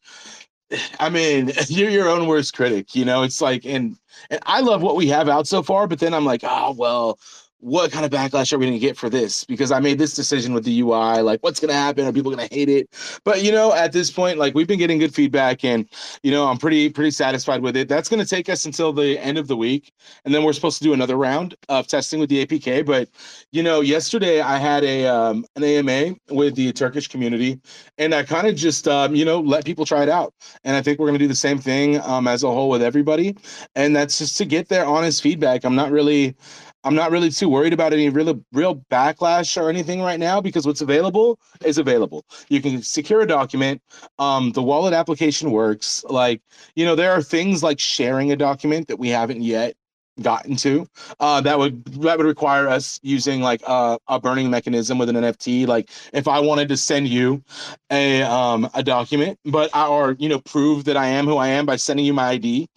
[1.00, 2.94] I mean, you're your own worst critic.
[2.94, 3.96] You know, it's like and
[4.30, 7.18] and I love what we have out so far, but then I'm like, oh well,
[7.60, 9.44] what kind of backlash are we going to get for this?
[9.44, 11.22] Because I made this decision with the UI.
[11.22, 12.06] Like, what's going to happen?
[12.06, 12.88] Are people going to hate it?
[13.24, 15.88] But you know, at this point, like we've been getting good feedback, and
[16.22, 17.88] you know, I'm pretty pretty satisfied with it.
[17.88, 19.92] That's going to take us until the end of the week,
[20.24, 22.86] and then we're supposed to do another round of testing with the APK.
[22.86, 23.08] But
[23.50, 27.60] you know, yesterday I had a um, an AMA with the Turkish community,
[27.98, 30.32] and I kind of just um, you know let people try it out.
[30.64, 32.82] And I think we're going to do the same thing um, as a whole with
[32.82, 33.36] everybody,
[33.74, 35.64] and that's just to get their honest feedback.
[35.64, 36.36] I'm not really
[36.84, 40.66] I'm not really too worried about any real real backlash or anything right now because
[40.66, 42.24] what's available is available.
[42.48, 43.82] You can secure a document.
[44.18, 46.04] Um, the wallet application works.
[46.08, 46.40] Like
[46.76, 49.76] you know, there are things like sharing a document that we haven't yet
[50.22, 50.86] gotten to
[51.20, 55.16] uh, that would that would require us using like a, a burning mechanism with an
[55.16, 57.42] nft like if i wanted to send you
[57.90, 61.48] a um a document but I, or you know prove that i am who i
[61.48, 62.68] am by sending you my id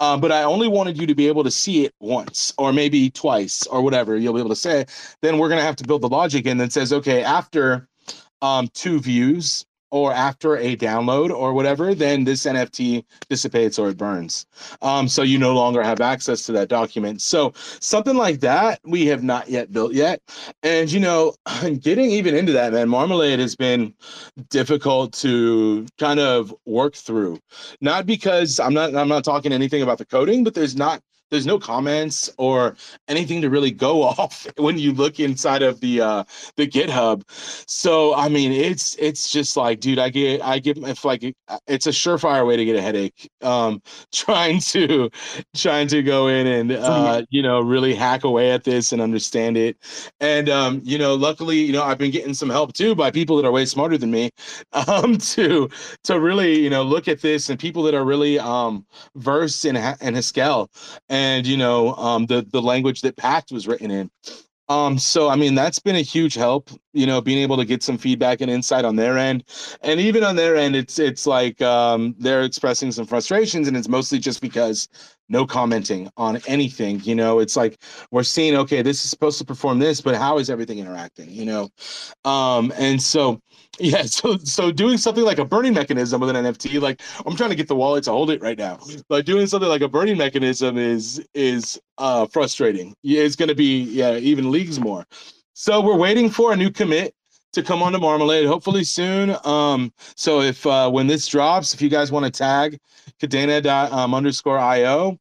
[0.00, 3.10] uh, but i only wanted you to be able to see it once or maybe
[3.10, 4.84] twice or whatever you'll be able to say
[5.22, 7.88] then we're to have to build the logic in that says okay after
[8.42, 13.96] um, two views or after a download or whatever, then this NFT dissipates or it
[13.96, 14.46] burns.
[14.82, 17.22] Um, so you no longer have access to that document.
[17.22, 20.20] So something like that we have not yet built yet.
[20.62, 21.34] And you know,
[21.80, 23.94] getting even into that, man, Marmalade has been
[24.48, 27.38] difficult to kind of work through.
[27.80, 31.46] Not because I'm not I'm not talking anything about the coding, but there's not there's
[31.46, 32.76] no comments or
[33.08, 36.24] anything to really go off when you look inside of the uh
[36.56, 37.22] the github.
[37.68, 41.34] So i mean it's it's just like dude i get i get if like
[41.66, 45.10] it's a surefire way to get a headache um trying to
[45.56, 49.56] trying to go in and uh you know really hack away at this and understand
[49.56, 49.76] it.
[50.20, 53.36] And um you know luckily you know i've been getting some help too by people
[53.36, 54.30] that are way smarter than me
[54.72, 55.68] um to
[56.04, 58.84] to really you know look at this and people that are really um
[59.16, 60.70] versed in in haskell.
[61.08, 64.10] and and you know um, the the language that Pact was written in.
[64.68, 67.82] Um, so I mean that's been a huge help, you know, being able to get
[67.82, 69.44] some feedback and insight on their end.
[69.82, 73.88] And even on their end, it's it's like um, they're expressing some frustrations, and it's
[73.88, 74.88] mostly just because
[75.28, 77.00] no commenting on anything.
[77.04, 80.38] You know, it's like we're seeing, okay, this is supposed to perform this, but how
[80.38, 81.30] is everything interacting?
[81.30, 81.68] You know,
[82.24, 83.40] um, and so
[83.78, 87.50] yeah, so so doing something like a burning mechanism with an NFT, like I'm trying
[87.50, 88.78] to get the wallet to hold it right now.
[89.08, 92.94] But doing something like a burning mechanism is is uh frustrating.
[93.02, 95.06] Yeah, it's gonna be yeah, even leagues more.
[95.62, 97.14] So we're waiting for a new commit
[97.52, 99.36] to come onto Marmalade, hopefully soon.
[99.44, 102.78] Um, so if uh when this drops, if you guys want to tag
[103.20, 105.18] Kadena um, underscore IO,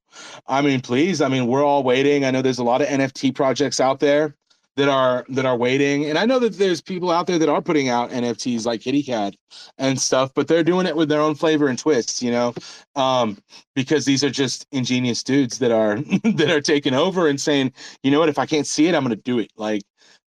[0.48, 1.20] I mean, please.
[1.20, 2.24] I mean, we're all waiting.
[2.24, 4.34] I know there's a lot of NFT projects out there
[4.78, 6.06] that are that are waiting.
[6.06, 9.04] And I know that there's people out there that are putting out NFTs like Kitty
[9.04, 9.36] Cat
[9.78, 12.54] and stuff, but they're doing it with their own flavor and twists, you know,
[12.96, 13.38] um,
[13.76, 17.74] because these are just ingenious dudes that are that are taking over and saying,
[18.04, 19.52] you know what, if I can't see it, I'm gonna do it.
[19.58, 19.82] Like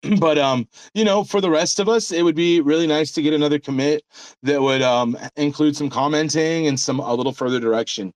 [0.20, 3.22] but um you know for the rest of us it would be really nice to
[3.22, 4.04] get another commit
[4.44, 8.14] that would um include some commenting and some a little further direction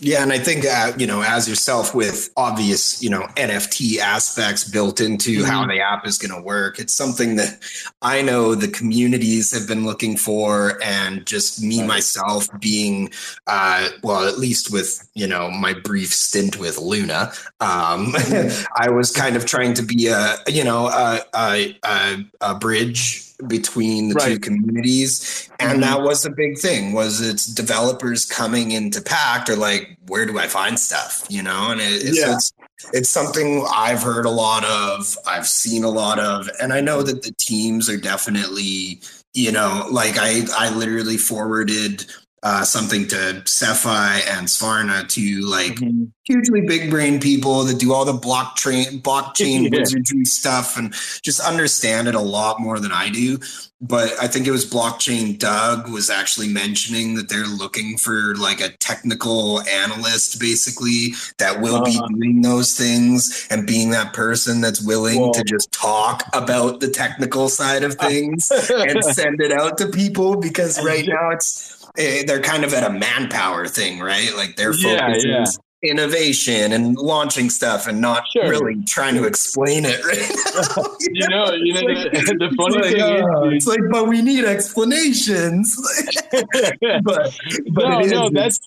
[0.00, 4.68] yeah, and I think uh, you know, as yourself, with obvious you know NFT aspects
[4.68, 5.48] built into mm-hmm.
[5.48, 7.60] how the app is going to work, it's something that
[8.02, 11.86] I know the communities have been looking for, and just me right.
[11.86, 13.10] myself being,
[13.46, 18.64] uh, well, at least with you know my brief stint with Luna, um, mm-hmm.
[18.76, 23.33] I was kind of trying to be a you know a, a, a, a bridge
[23.48, 24.26] between the right.
[24.26, 25.80] two communities and mm-hmm.
[25.80, 30.38] that was a big thing was it's developers coming into pact or like where do
[30.38, 32.34] i find stuff you know and it, it's, yeah.
[32.34, 32.52] it's
[32.92, 37.02] it's something i've heard a lot of i've seen a lot of and i know
[37.02, 39.00] that the teams are definitely
[39.32, 42.04] you know like i i literally forwarded
[42.44, 46.04] uh, something to Cephii and Svarna to like mm-hmm.
[46.24, 49.80] hugely big brain people that do all the blockchain blockchain yeah.
[49.80, 53.38] wizardry stuff and just understand it a lot more than I do.
[53.80, 58.60] But I think it was blockchain Doug was actually mentioning that they're looking for like
[58.60, 61.84] a technical analyst basically that will uh-huh.
[61.84, 65.32] be doing those things and being that person that's willing Whoa.
[65.32, 70.36] to just talk about the technical side of things and send it out to people
[70.36, 74.34] because right now it's Eh, they're kind of at a manpower thing, right?
[74.34, 78.48] Like focus yeah, is innovation and launching stuff and not sure.
[78.48, 82.36] really trying to explain it right now, you, you know, know you know like, the,
[82.38, 85.76] the, funny like, thing uh, is, it's like but we need explanations
[87.04, 87.38] but
[87.72, 88.58] but no, no, that's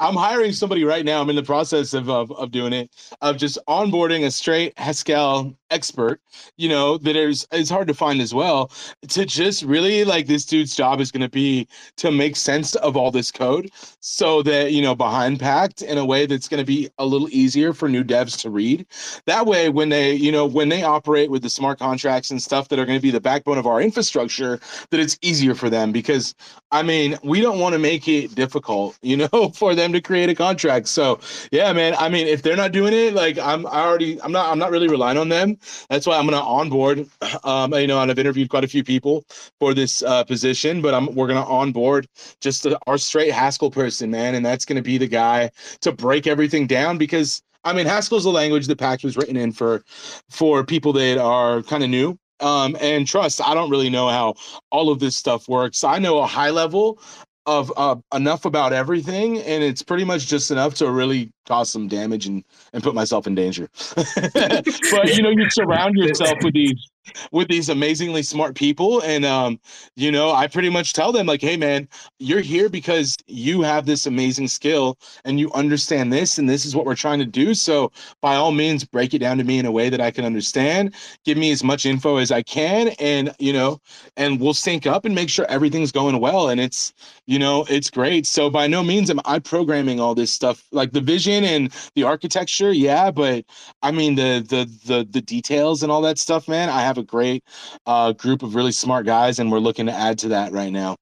[0.00, 1.22] I'm hiring somebody right now.
[1.22, 2.90] I'm in the process of, of, of doing it,
[3.22, 6.20] of just onboarding a straight Haskell expert,
[6.56, 8.70] you know, that is is hard to find as well.
[9.08, 12.96] To just really like this dude's job is going to be to make sense of
[12.96, 16.66] all this code so that, you know, behind Pact in a way that's going to
[16.66, 18.86] be a little easier for new devs to read.
[19.26, 22.68] That way, when they, you know, when they operate with the smart contracts and stuff
[22.68, 24.60] that are going to be the backbone of our infrastructure,
[24.90, 26.34] that it's easier for them because
[26.70, 30.28] I mean, we don't want to make it difficult, you know, for them to create
[30.28, 30.88] a contract.
[30.88, 31.94] So yeah, man.
[31.98, 34.70] I mean, if they're not doing it, like I'm I already I'm not I'm not
[34.70, 35.58] really relying on them.
[35.88, 37.08] That's why I'm gonna onboard.
[37.42, 39.24] Um, you know, and I've interviewed quite a few people
[39.58, 42.06] for this uh, position, but I'm we're gonna onboard
[42.40, 45.50] just our straight Haskell person, man, and that's gonna be the guy
[45.80, 49.52] to break everything down because I mean Haskell's a language that Pact was written in
[49.52, 49.84] for
[50.30, 54.34] for people that are kind of new um, and trust i don't really know how
[54.70, 57.00] all of this stuff works i know a high level
[57.46, 61.88] of uh, enough about everything, and it's pretty much just enough to really cause some
[61.88, 63.68] damage and and put myself in danger.
[64.14, 66.90] but you know, you surround yourself with these
[67.32, 69.58] with these amazingly smart people and um
[69.96, 71.88] you know i pretty much tell them like hey man
[72.18, 76.74] you're here because you have this amazing skill and you understand this and this is
[76.76, 77.90] what we're trying to do so
[78.20, 80.94] by all means break it down to me in a way that i can understand.
[81.24, 83.80] Give me as much info as i can and you know
[84.16, 86.92] and we'll sync up and make sure everything's going well and it's
[87.26, 88.26] you know it's great.
[88.26, 92.02] So by no means am i programming all this stuff like the vision and the
[92.04, 93.44] architecture yeah but
[93.82, 97.02] i mean the the the, the details and all that stuff man i have have
[97.02, 97.44] a great
[97.86, 100.96] uh, group of really smart guys, and we're looking to add to that right now.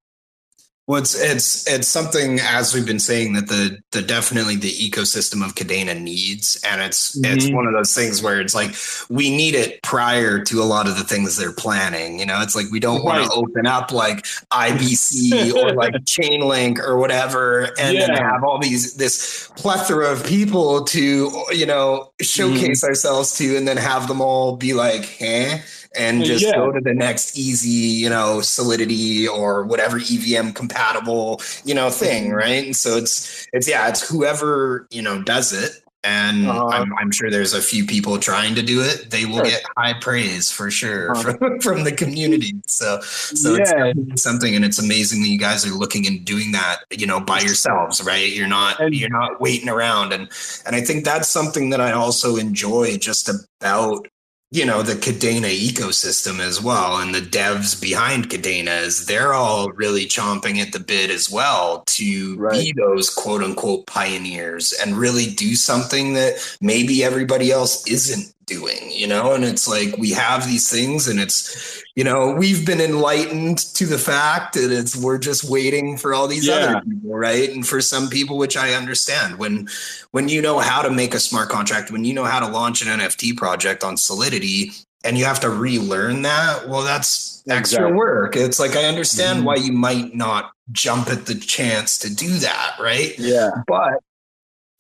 [0.89, 5.45] Well, it's it's it's something as we've been saying that the the definitely the ecosystem
[5.45, 7.33] of Kadena needs, and it's mm-hmm.
[7.33, 8.75] it's one of those things where it's like
[9.09, 12.19] we need it prior to a lot of the things they're planning.
[12.19, 13.21] You know, it's like we don't right.
[13.21, 18.09] want to open up like IBC or like Chainlink or whatever, and yeah.
[18.09, 22.89] then have all these this plethora of people to you know showcase mm-hmm.
[22.89, 25.59] ourselves to, and then have them all be like, "Huh."
[25.97, 26.53] And just yeah.
[26.53, 32.27] go to the next easy, you know, solidity or whatever EVM compatible, you know, thing,
[32.27, 32.35] mm-hmm.
[32.35, 32.65] right?
[32.67, 37.13] And so it's it's yeah, it's whoever, you know, does it and uh, I'm, I'm,
[37.13, 39.11] sure there's a few people trying to do it.
[39.11, 39.45] They will sure.
[39.45, 42.55] get high praise for sure uh, from, from the community.
[42.67, 43.93] So, so yeah.
[43.97, 47.21] it's something, and it's amazing that you guys are looking and doing that, you know,
[47.21, 48.33] by yourselves, right?
[48.33, 50.29] You're not and, you're not waiting around, and
[50.67, 54.09] and I think that's something that I also enjoy just about
[54.53, 59.71] you know the Kadena ecosystem as well, and the devs behind Kadena is they're all
[59.71, 62.53] really chomping at the bit as well to right.
[62.53, 68.91] be those quote unquote pioneers and really do something that maybe everybody else isn't doing,
[68.91, 69.35] you know?
[69.35, 73.87] And it's like we have these things and it's, you know, we've been enlightened to
[73.87, 76.55] the fact that it's we're just waiting for all these yeah.
[76.55, 77.51] other people, right?
[77.51, 79.69] And for some people, which I understand, when
[80.11, 82.83] when you know how to make a smart contract, when you know how to launch
[82.83, 84.73] an NFT project on Solidity
[85.05, 87.97] and you have to relearn that, well, that's extra exactly.
[87.97, 88.37] work.
[88.37, 89.47] It's like I understand mm-hmm.
[89.47, 93.15] why you might not jump at the chance to do that, right?
[93.19, 93.51] Yeah.
[93.67, 94.01] But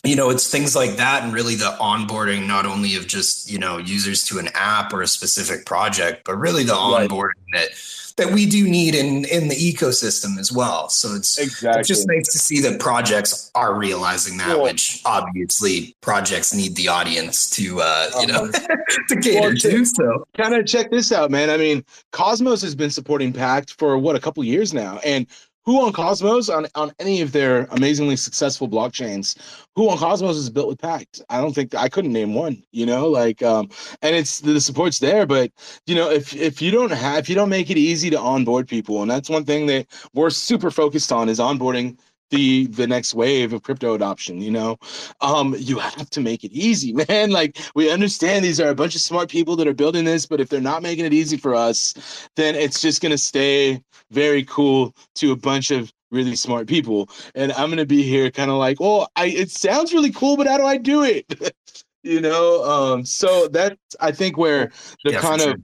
[0.04, 3.58] you know it's things like that and really the onboarding not only of just you
[3.58, 7.08] know users to an app or a specific project but really the right.
[7.08, 7.68] onboarding that
[8.16, 11.80] that we do need in in the ecosystem as well so it's, exactly.
[11.80, 14.64] it's just nice to see that projects are realizing that cool.
[14.64, 18.76] which obviously projects need the audience to uh you know uh-huh.
[19.08, 22.74] to cater well, to so kind of check this out man i mean cosmos has
[22.74, 25.26] been supporting pact for what a couple years now and
[25.64, 29.36] who on Cosmos on, on any of their amazingly successful blockchains,
[29.76, 31.22] who on Cosmos is built with Pact?
[31.28, 33.68] I don't think I couldn't name one, you know, like um
[34.02, 35.50] and it's the support's there, but
[35.86, 38.68] you know, if if you don't have if you don't make it easy to onboard
[38.68, 41.98] people, and that's one thing that we're super focused on is onboarding
[42.32, 44.78] the the next wave of crypto adoption you know?
[45.20, 47.30] Um you have to make it easy man.
[47.30, 50.40] Like we understand these are a bunch of smart people that are building this but
[50.40, 51.94] if they're not making it easy for us
[52.36, 57.08] then it's just going to stay very cool to a bunch of really smart people.
[57.34, 60.36] And i'm going to be here kind of like oh i it sounds really cool
[60.36, 61.26] but how do i do it?
[62.04, 64.72] You know um so that's i think where
[65.04, 65.56] the yeah, kind of sure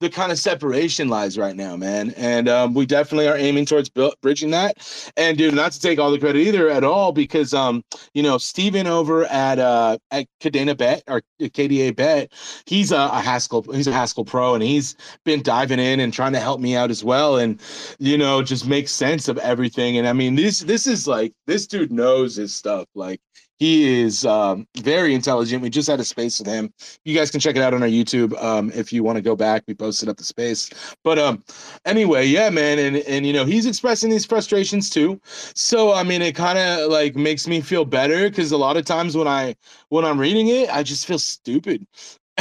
[0.00, 2.12] the kind of separation lies right now, man.
[2.16, 3.90] And um, we definitely are aiming towards
[4.22, 4.78] bridging that.
[5.16, 7.84] And dude, not to take all the credit either at all, because um,
[8.14, 12.32] you know, Steven over at uh at Kadena Bet or KDA Bet,
[12.66, 16.32] he's a, a, Haskell, he's a Haskell pro, and he's been diving in and trying
[16.32, 17.60] to help me out as well, and
[17.98, 19.98] you know, just make sense of everything.
[19.98, 22.86] And I mean, this this is like this dude knows his stuff.
[22.94, 23.20] Like
[23.60, 25.62] he is um, very intelligent.
[25.62, 26.72] We just had a space with him.
[27.04, 29.36] You guys can check it out on our YouTube um, if you want to go
[29.36, 29.62] back.
[29.68, 30.70] We posted up the space.
[31.04, 31.44] But um,
[31.84, 35.20] anyway, yeah, man, and and you know he's expressing these frustrations too.
[35.54, 38.86] So I mean, it kind of like makes me feel better because a lot of
[38.86, 39.54] times when I
[39.90, 41.86] when I'm reading it, I just feel stupid.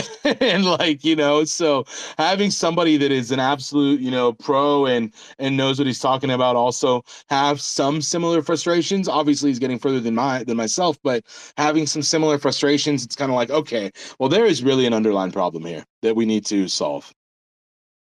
[0.42, 1.86] and like you know so
[2.18, 6.32] having somebody that is an absolute you know pro and and knows what he's talking
[6.32, 9.08] about also have some similar frustrations.
[9.08, 11.24] Obviously he's getting further than my than myself but
[11.58, 15.32] having some similar frustrations it's kind of like okay well there is really an underlying
[15.32, 17.14] problem here that we need to solve.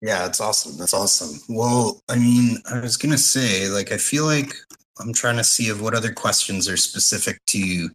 [0.01, 1.39] Yeah that's awesome that's awesome.
[1.49, 4.53] Well i mean i was gonna say like i feel like
[4.99, 7.89] i'm trying to see of what other questions are specific to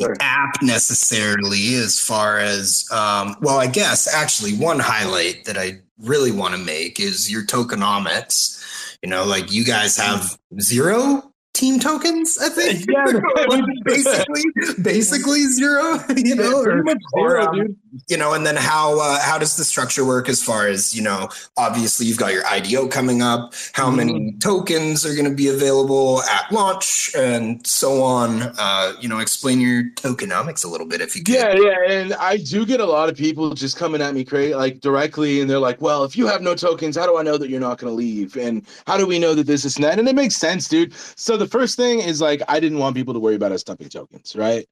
[0.00, 5.78] the app necessarily as far as um, well i guess actually one highlight that i
[6.02, 8.56] really want to make is your tokenomics.
[9.02, 12.86] You know like you guys have zero team tokens i think?
[12.86, 13.04] Yeah,
[13.84, 14.44] basically
[14.82, 16.84] basically zero you know or,
[17.14, 17.76] or, um,
[18.08, 21.02] you know and then how uh, how does the structure work as far as you
[21.02, 23.96] know obviously you've got your ido coming up how mm-hmm.
[23.96, 28.42] many tokens are going to be available at launch and so on.
[28.58, 32.14] Uh, you know explain your tokenomics a little bit if you can yeah yeah and
[32.14, 35.50] i do get a lot of people just coming at me crazy like directly and
[35.50, 37.78] they're like well if you have no tokens how do i know that you're not
[37.78, 38.36] going to leave?
[38.36, 39.98] And how do we know that this is net?
[39.98, 40.94] And it makes sense dude.
[41.16, 43.88] So the first thing is like I didn't want people to worry about us dumping
[43.88, 44.66] tokens, right?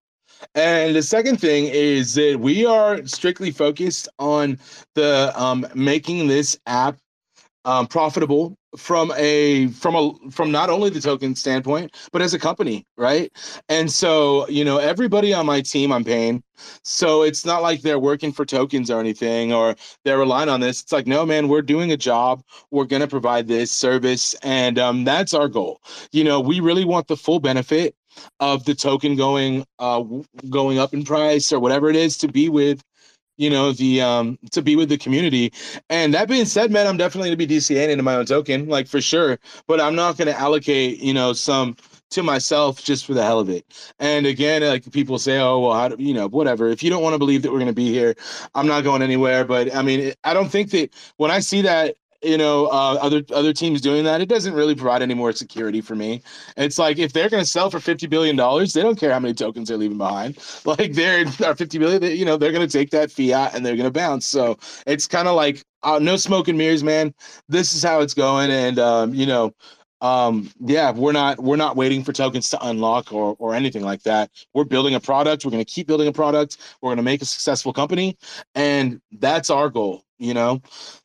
[0.55, 4.59] And the second thing is that we are strictly focused on
[4.95, 6.99] the um, making this app
[7.65, 12.39] um, profitable from a from a from not only the token standpoint but as a
[12.39, 13.33] company right?
[13.69, 16.43] And so you know everybody on my team i'm paying.
[16.85, 19.75] So it's not like they're working for tokens or anything or
[20.05, 20.83] they're relying on this.
[20.83, 22.43] It's like no man we're doing a job.
[22.71, 24.35] We're going to provide this service.
[24.43, 25.81] And um, that's our goal.
[26.13, 27.95] You know we really want the full benefit
[28.41, 30.03] of the token going uh
[30.51, 32.83] going up in price or whatever it is to be with
[33.39, 35.53] you know the um to be with the community.
[35.89, 38.69] And that being said man i'm definitely going to be dcaing into my own token
[38.69, 39.39] like for sure.
[39.67, 41.77] But i'm not going to allocate you know some
[42.11, 43.65] to myself just for the hell of it.
[43.99, 46.69] And again like people say oh well how do, you know whatever.
[46.69, 48.15] If you don't want to believe that we're going to be here
[48.55, 49.45] i'm not going anywhere.
[49.45, 53.23] But i mean i don't think that when i see that you know uh, other
[53.33, 56.23] other teams doing that, it doesn't really provide any more security for me.
[56.57, 59.21] It's like if they're going to sell for fifty billion dollars, they don't care how
[59.21, 60.39] many tokens they're leaving behind.
[60.65, 63.65] Like they're are fifty billion, they, you know, they're going to take that fiat and
[63.65, 64.27] they're going to bounce.
[64.27, 67.15] So it's kind of like uh, no smoke and mirrors, man.
[67.49, 69.55] This is how it's going, and um, you know,
[70.01, 74.03] um yeah we're not we're not waiting for tokens to unlock or or anything like
[74.05, 77.03] that we're building a product we're going to keep building a product we're going to
[77.03, 78.17] make a successful company
[78.55, 80.61] and that's our goal you know?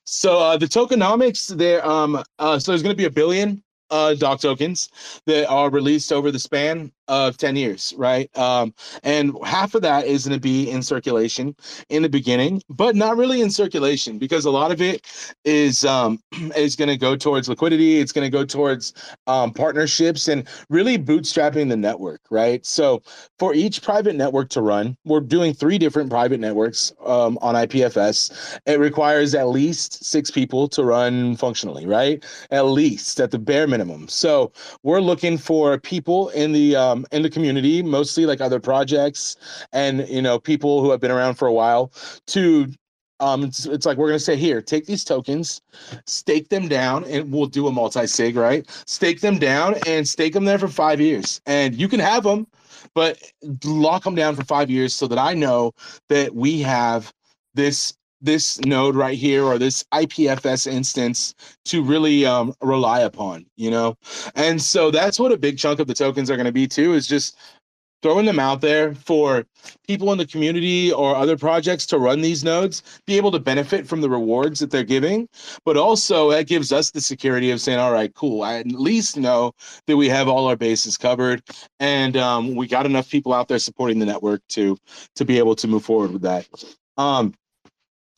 [0.06, 4.14] So uh the tokenomics there um uh so there's going to be a billion uh
[4.16, 4.90] doc tokens
[5.26, 8.36] that are released over the span of 10 years, right?
[8.38, 8.74] Um,
[9.04, 11.56] and half of that is going to be in circulation
[11.90, 15.06] in the beginning, but not really in circulation because a lot of it
[15.44, 16.20] is um,
[16.56, 18.00] is going to go towards liquidity.
[18.00, 18.94] It's going to go towards
[19.28, 22.66] um, partnerships and really bootstrapping the network, right?
[22.66, 23.04] So
[23.38, 28.60] for each private network to run, we're doing three different private networks um, on IPFS.
[28.66, 32.24] It requires at least six people to run functionally, right?
[32.52, 34.08] At least at the bare minimum.
[34.08, 34.52] So
[34.84, 39.36] we're looking for people in the uh, um, in the community, mostly like other projects
[39.74, 41.92] and you know people who have been around for a while,
[42.28, 42.72] to
[43.20, 45.62] um, it's, it's like we're gonna say here, take these tokens,
[46.06, 48.70] stake them down, and we'll do a multi-sig, right?
[48.86, 52.48] Stake them down and stake them there for five years, and you can have them,
[52.94, 53.18] but
[53.64, 55.74] lock them down for five years so that I know
[56.10, 57.14] that we have
[57.54, 57.94] this
[58.24, 63.96] this node right here or this IPFS instance to really um, rely upon, you know?
[64.36, 66.94] And so that's what a big chunk of the tokens are going to be too,
[66.94, 67.38] is just
[68.04, 69.46] throwing them out there for
[69.88, 73.88] people in the community or other projects to run these nodes, be able to benefit
[73.88, 75.28] from the rewards that they're giving.
[75.66, 78.44] But also, that gives us the security of saying, all right, cool.
[78.44, 79.54] I at least know
[79.88, 81.42] that we have all our bases covered,
[81.80, 84.78] and um, we got enough people out there supporting the network to
[85.16, 86.48] to be able to move forward with that.
[86.98, 87.34] Um,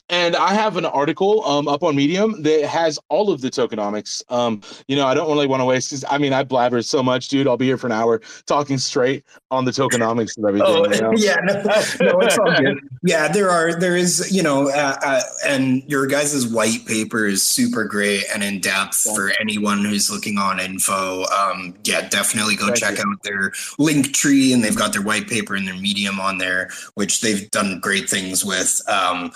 [0.10, 4.22] and I have an article um, up on Medium that has all of the tokenomics.
[4.32, 6.04] Um, you know, I don't really want to waste.
[6.10, 7.48] I mean, I blabber so much, dude.
[7.48, 10.68] I'll be here for an hour talking straight on the tokenomics and everything.
[10.70, 11.12] Oh, you know?
[11.16, 12.80] yeah, no, no, it's all good.
[13.04, 17.42] yeah, there are there is you know, uh, uh, and your guys' white paper is
[17.42, 19.16] super great and in depth yeah.
[19.16, 21.24] for anyone who's looking on info.
[21.26, 23.04] Um, yeah, definitely go Thank check you.
[23.10, 26.70] out their link tree, and they've got their white paper and their Medium on there,
[26.94, 28.82] which they've done great things with.
[28.88, 29.32] Um,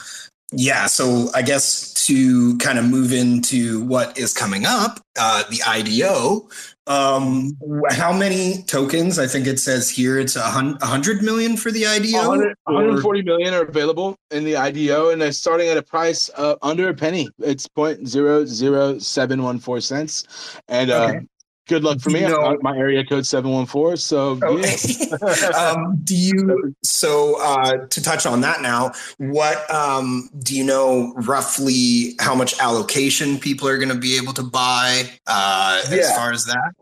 [0.52, 5.62] yeah, so I guess to kind of move into what is coming up, uh, the
[5.68, 6.50] IDO.
[6.88, 7.56] Um,
[7.92, 9.20] how many tokens?
[9.20, 12.18] I think it says here it's a hundred million for the IDO.
[12.18, 16.56] 100, 140 million are available in the IDO, and they're starting at a price uh,
[16.64, 17.30] under a penny.
[17.38, 20.24] It's point zero zero seven one four cents,
[20.68, 21.26] and uh, okay
[21.70, 22.22] good luck for me.
[22.22, 23.96] Know, my area code seven one four.
[23.96, 24.76] So okay.
[25.00, 25.48] yeah.
[25.56, 26.76] um, do you?
[26.84, 32.60] So uh, to touch on that now, what um, do you know roughly how much
[32.60, 35.98] allocation people are going to be able to buy uh, yeah.
[35.98, 36.74] as far as that?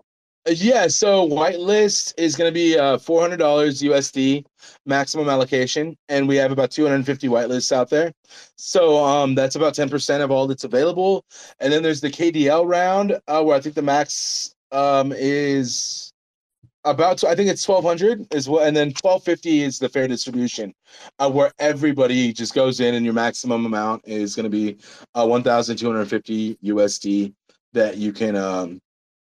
[0.50, 4.46] Yeah, so whitelist is going to be uh, four hundred dollars USD
[4.86, 8.14] maximum allocation, and we have about two hundred and fifty whitelists out there.
[8.56, 11.26] So um, that's about ten percent of all that's available.
[11.60, 16.12] And then there's the KDL round, uh, where I think the max um, is
[16.84, 20.74] about to, I think it's 1200 is what and then 1250 is the fair distribution
[21.20, 24.78] uh, where everybody just goes in and your maximum amount is going to be
[25.16, 27.34] uh, 1250 USD
[27.74, 28.80] that you can um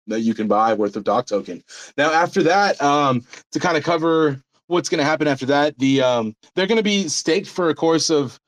[0.08, 1.62] that you can buy worth of doc token.
[1.96, 6.00] Now after that um to kind of cover what's going to happen after that the
[6.00, 8.38] um they're going to be staked for a course of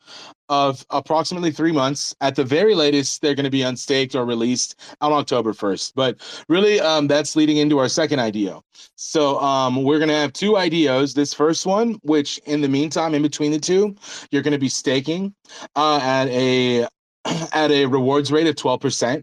[0.48, 2.14] of approximately three months.
[2.20, 5.92] At the very latest, they're going to be unstaked or released on October 1st.
[5.94, 8.62] But really, um, that's leading into our second IDO.
[8.96, 11.14] So um, we're going to have two IDOs.
[11.14, 13.96] This first one, which in the meantime, in between the two,
[14.30, 15.34] you're going to be staking
[15.76, 16.86] uh, at a
[17.52, 19.22] at a rewards rate of 12%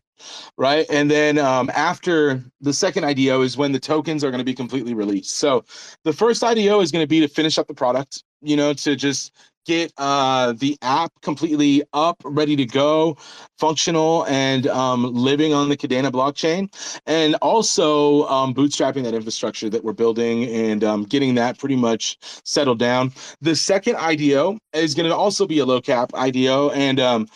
[0.57, 4.45] right and then um, after the second ido is when the tokens are going to
[4.45, 5.63] be completely released so
[6.03, 8.95] the first ido is going to be to finish up the product you know to
[8.95, 9.31] just
[9.65, 13.17] get uh, the app completely up, ready to go,
[13.59, 16.73] functional, and um, living on the Kadena blockchain,
[17.05, 22.17] and also um, bootstrapping that infrastructure that we're building and um, getting that pretty much
[22.43, 23.11] settled down.
[23.41, 27.27] The second IDO is going to also be a low cap IDO, and um,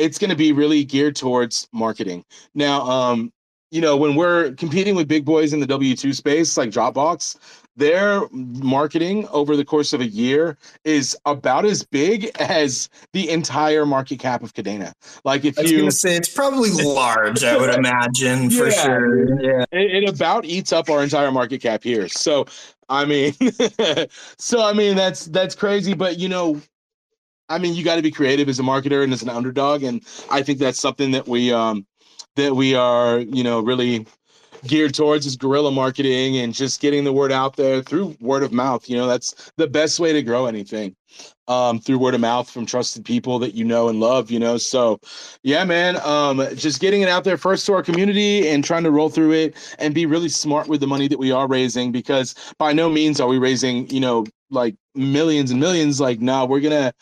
[0.00, 2.24] it's going to be really geared towards marketing.
[2.54, 3.32] Now, um,
[3.70, 7.36] you know, when we're competing with big boys in the W2 space like Dropbox,
[7.76, 13.86] their marketing over the course of a year is about as big as the entire
[13.86, 14.92] market cap of Kadena.
[15.24, 19.40] Like if you say it's probably large, I would imagine for yeah, sure.
[19.40, 22.08] Yeah, it, it about eats up our entire market cap here.
[22.08, 22.46] So
[22.88, 23.34] I mean,
[24.36, 25.94] so I mean that's that's crazy.
[25.94, 26.60] But you know,
[27.50, 30.02] I mean, you got to be creative as a marketer and as an underdog, and
[30.30, 31.86] I think that's something that we um
[32.36, 34.06] that we are, you know, really
[34.66, 38.52] geared towards is guerrilla marketing and just getting the word out there through word of
[38.52, 38.88] mouth.
[38.88, 40.94] You know, that's the best way to grow anything
[41.48, 44.56] um, through word of mouth from trusted people that you know and love, you know.
[44.58, 45.00] So,
[45.42, 48.90] yeah, man, um, just getting it out there first to our community and trying to
[48.90, 52.34] roll through it and be really smart with the money that we are raising because
[52.58, 56.00] by no means are we raising, you know, like millions and millions.
[56.00, 56.92] Like, no, we're gonna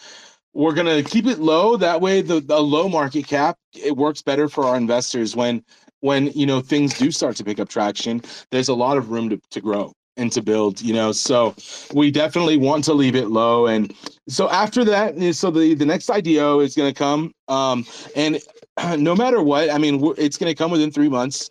[0.59, 1.77] we're gonna keep it low.
[1.77, 5.65] That way, the, the low market cap it works better for our investors when
[6.01, 8.21] when you know things do start to pick up traction.
[8.51, 11.55] There's a lot of room to, to grow and to build you know so
[11.95, 13.95] we definitely want to leave it low and
[14.29, 17.87] so after that so the the next ido is going to come um
[18.17, 18.41] and
[18.99, 21.49] no matter what i mean it's going to come within three months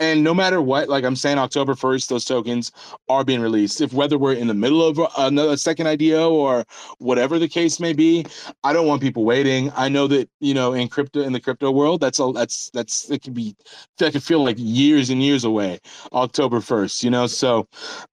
[0.00, 2.70] and no matter what, like I'm saying, October 1st, those tokens
[3.08, 3.80] are being released.
[3.80, 6.64] If whether we're in the middle of another second IDO or
[6.98, 8.24] whatever the case may be,
[8.62, 9.72] I don't want people waiting.
[9.74, 13.10] I know that you know in crypto in the crypto world, that's a that's that's
[13.10, 13.56] it can be
[13.98, 15.80] that could feel like years and years away.
[16.12, 17.26] October 1st, you know.
[17.26, 17.66] So,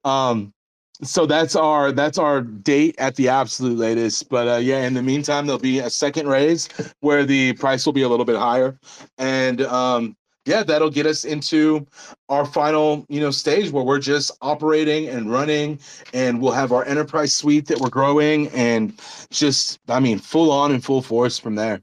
[0.04, 0.54] um,
[1.04, 5.04] so that's our that's our date at the absolute latest but uh, yeah in the
[5.04, 6.70] meantime there'll be a second raise
[7.02, 8.80] where the price will be a little bit higher
[9.18, 10.16] and um
[10.46, 11.86] yeah, that'll get us into
[12.30, 15.80] our final, you know, stage where we're just operating and running,
[16.14, 18.94] and we'll have our enterprise suite that we're growing, and
[19.32, 21.82] just, I mean, full on and full force from there.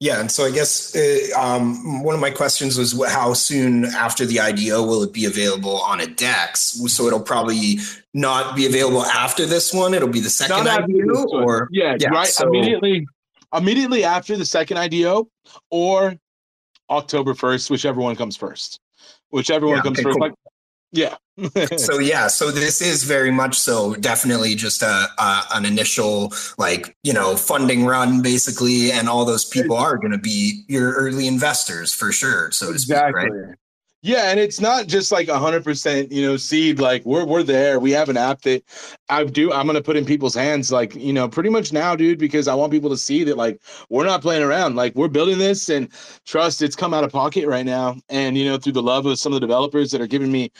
[0.00, 4.26] Yeah, and so I guess uh, um, one of my questions was how soon after
[4.26, 6.60] the IDO will it be available on a DEX?
[6.92, 7.78] So it'll probably
[8.12, 9.94] not be available after this one.
[9.94, 12.26] It'll be the second IDO, or yeah, yeah right.
[12.26, 12.48] So...
[12.48, 13.06] Immediately,
[13.54, 15.28] immediately after the second IDO,
[15.70, 16.16] or
[16.90, 18.80] October 1st, whichever one comes first.
[19.30, 20.18] Whichever one yeah, comes okay, first.
[20.18, 20.28] Cool.
[20.28, 20.34] Like,
[20.92, 21.16] yeah.
[21.76, 26.96] so yeah, so this is very much so definitely just a, a, an initial like
[27.02, 31.26] you know funding run basically, and all those people are going to be your early
[31.26, 32.52] investors for sure.
[32.52, 33.22] So exactly.
[33.22, 33.56] Speak, right?
[34.06, 36.78] Yeah, and it's not just like hundred percent, you know, seed.
[36.78, 37.80] Like we're we're there.
[37.80, 38.62] We have an app that
[39.08, 39.50] I do.
[39.50, 42.54] I'm gonna put in people's hands, like you know, pretty much now, dude, because I
[42.54, 44.76] want people to see that like we're not playing around.
[44.76, 45.88] Like we're building this, and
[46.26, 47.96] trust, it's come out of pocket right now.
[48.10, 50.52] And you know, through the love of some of the developers that are giving me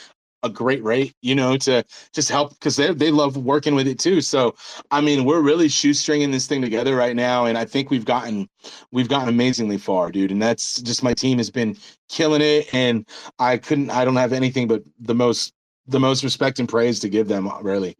[0.45, 1.82] a great rate, you know, to
[2.12, 4.20] just help because they they love working with it too.
[4.20, 4.55] So
[4.90, 8.49] I mean, we're really shoestringing this thing together right now, and I think we've gotten
[8.92, 10.30] we've gotten amazingly far, dude.
[10.30, 11.76] And that's just my team has been
[12.09, 15.55] killing it, and I couldn't I don't have anything but the most
[15.86, 17.97] the most respect and praise to give them, really.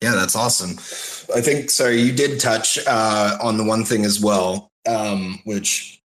[0.00, 0.70] Yeah, that's awesome.
[1.34, 6.01] I think sorry, you did touch uh, on the one thing as well, um, which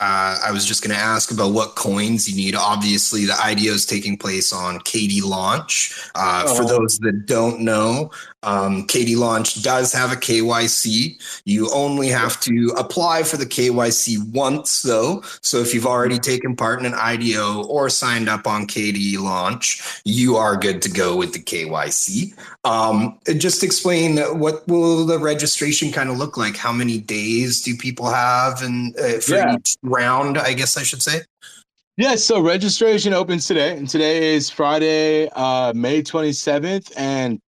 [0.00, 2.54] uh, I was just going to ask about what coins you need.
[2.54, 6.10] Obviously, the IDO is taking place on KD Launch.
[6.14, 6.56] Uh, oh.
[6.56, 8.10] For those that don't know,
[8.44, 11.20] um, KD Launch does have a KYC.
[11.44, 15.22] You only have to apply for the KYC once, though.
[15.42, 20.00] So if you've already taken part in an IDO or signed up on KD Launch,
[20.04, 22.34] you are good to go with the KYC.
[22.64, 26.56] Um, just explain what will the registration kind of look like?
[26.56, 29.56] How many days do people have, and uh, for yeah.
[29.56, 30.38] each round?
[30.38, 31.22] I guess I should say.
[31.96, 37.40] Yeah, so registration opens today, and today is Friday, uh, May 27th, and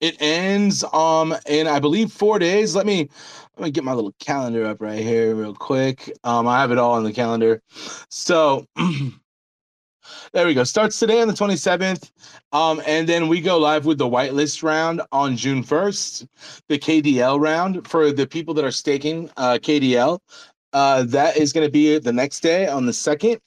[0.00, 2.74] it ends um in I believe four days.
[2.74, 3.08] Let me
[3.56, 6.12] let me get my little calendar up right here real quick.
[6.24, 7.60] Um, I have it all on the calendar.
[8.08, 8.64] So
[10.32, 10.64] there we go.
[10.64, 12.10] Starts today on the 27th.
[12.52, 16.26] Um, and then we go live with the whitelist round on June 1st,
[16.68, 20.20] the KDL round for the people that are staking uh KDL.
[20.74, 23.40] Uh, that is going to be the next day on the second.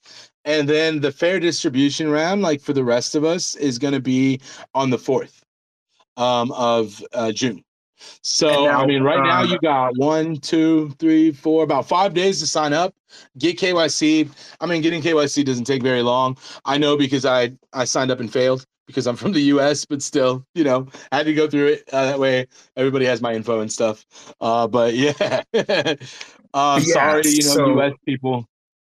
[0.43, 4.02] And then the fair distribution round, like for the rest of us, is going to
[4.02, 4.41] be
[4.74, 5.41] on the fourth
[6.18, 7.64] um, of uh, June.
[8.24, 12.39] So now, I mean, right now you got one, two, three, four, about five days
[12.39, 12.93] to sign up,
[13.38, 14.30] get KYC.
[14.59, 16.38] I mean, getting KYC doesn't take very long.
[16.66, 20.01] I know because I I signed up and failed because I'm from the U.S., but
[20.01, 22.47] still, you know, I had to go through it uh, that way.
[22.76, 24.05] Everybody has my info and stuff.
[24.41, 27.93] Uh, but yeah, uh, yeah sorry, you know, so, U.S.
[28.05, 28.47] people.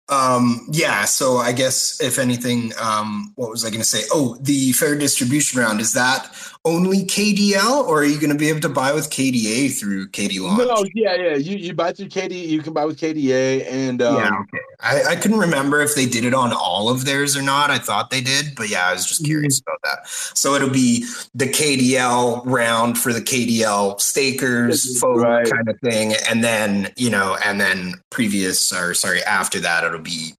[0.10, 4.04] Um, yeah, so I guess if anything, um, what was I going to say?
[4.12, 8.50] Oh, the fair distribution round is that only KDL, or are you going to be
[8.50, 10.60] able to buy with KDA through KD Launch?
[10.60, 11.36] No, yeah, yeah.
[11.36, 14.64] You you buy through KD, you can buy with KDA, and um, yeah, okay.
[14.80, 17.72] I, I couldn't remember if they did it on all of theirs or not.
[17.72, 19.72] I thought they did, but yeah, I was just curious mm-hmm.
[19.72, 20.10] about that.
[20.10, 25.50] So it'll be the KDL round for the KDL stakers, folk right.
[25.50, 30.00] kind of thing, and then you know, and then previous or sorry, after that, it'll
[30.00, 30.34] be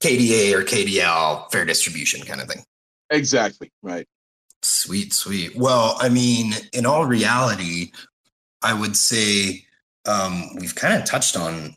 [0.00, 2.64] KDA or KDL fair distribution kind of thing.
[3.10, 4.06] Exactly right.
[4.66, 5.54] Sweet, sweet.
[5.54, 7.92] Well, I mean, in all reality,
[8.62, 9.64] I would say
[10.06, 11.76] um, we've kind of touched on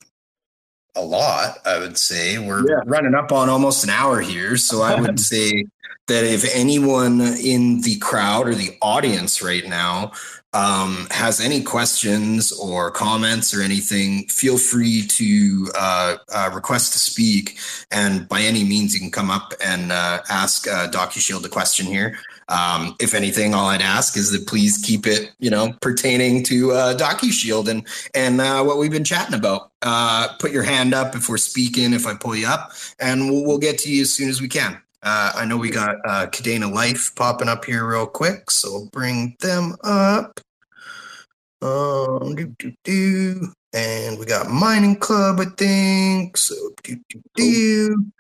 [0.96, 2.40] a lot, I would say.
[2.40, 2.82] We're yeah.
[2.86, 4.58] running up on almost an hour here.
[4.58, 5.66] So I would say
[6.08, 10.12] that if anyone in the crowd or the audience right now
[10.54, 17.00] um, has any questions or comments or anything, feel free to uh, uh, request to
[17.00, 17.60] speak.
[17.92, 21.86] And by any means, you can come up and uh, ask uh, DocuShield a question
[21.86, 22.18] here.
[22.50, 26.72] Um, if anything, all I'd ask is that please keep it, you know, pertaining to
[26.72, 29.72] uh, DocuShield and and uh, what we've been chatting about.
[29.82, 31.94] Uh, put your hand up if we're speaking.
[31.94, 34.48] If I pull you up, and we'll, we'll get to you as soon as we
[34.48, 34.82] can.
[35.02, 38.90] Uh, I know we got uh, Kadena Life popping up here real quick, so we'll
[38.90, 40.40] bring them up.
[41.62, 43.54] Um, do, do, do.
[43.72, 46.38] And we got Mining Club, I think.
[46.38, 48.12] So, do, do, do.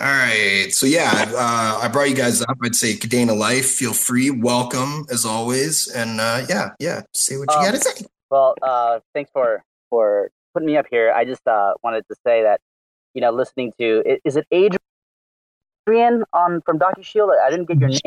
[0.00, 0.68] All right.
[0.70, 2.56] So, yeah, uh, I brought you guys up.
[2.62, 4.30] I'd say Kadena Life, feel free.
[4.30, 5.88] Welcome as always.
[5.88, 8.06] And uh, yeah, yeah, say what you um, got to say.
[8.30, 11.12] Well, uh, thanks for for putting me up here.
[11.12, 12.60] I just uh, wanted to say that,
[13.14, 14.78] you know, listening to, is it Adrian?
[15.88, 17.30] Adrian on from DocuShield?
[17.40, 18.00] I didn't get your name.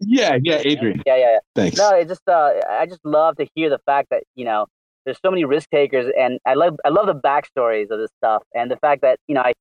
[0.00, 1.02] Yeah, yeah, Adrian.
[1.06, 1.38] Yeah, yeah, yeah.
[1.54, 1.78] Thanks.
[1.78, 4.66] No, it just uh, I just love to hear the fact that you know
[5.04, 8.42] there's so many risk takers, and I love I love the backstories of this stuff,
[8.54, 9.52] and the fact that you know I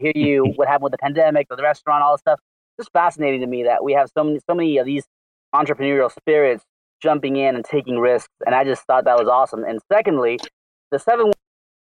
[0.00, 2.38] hear you what happened with the pandemic, the restaurant, all this stuff.
[2.78, 5.04] It's just fascinating to me that we have so many so many of these
[5.54, 6.64] entrepreneurial spirits
[7.02, 9.64] jumping in and taking risks, and I just thought that was awesome.
[9.64, 10.38] And secondly,
[10.90, 11.32] the seven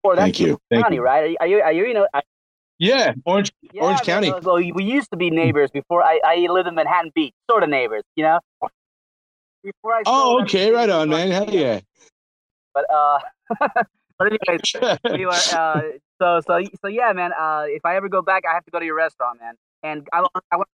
[0.03, 0.59] that's Thank you.
[0.69, 1.01] Thank you.
[1.01, 1.35] right?
[1.39, 2.07] Are you, are you, you know,
[2.79, 4.33] yeah, Orange yeah, Orange County.
[4.41, 7.69] Well, we used to be neighbors before I, I lived in Manhattan Beach, sort of
[7.69, 8.39] neighbors, you know.
[9.63, 11.31] Before I oh, okay, right on, man.
[11.31, 11.79] Hell yeah.
[12.73, 13.19] But uh,
[14.23, 15.81] but anyways, anyway, uh,
[16.21, 17.31] so so so yeah, man.
[17.39, 19.55] Uh, if I ever go back, I have to go to your restaurant, man.
[19.83, 20.67] And I, I want.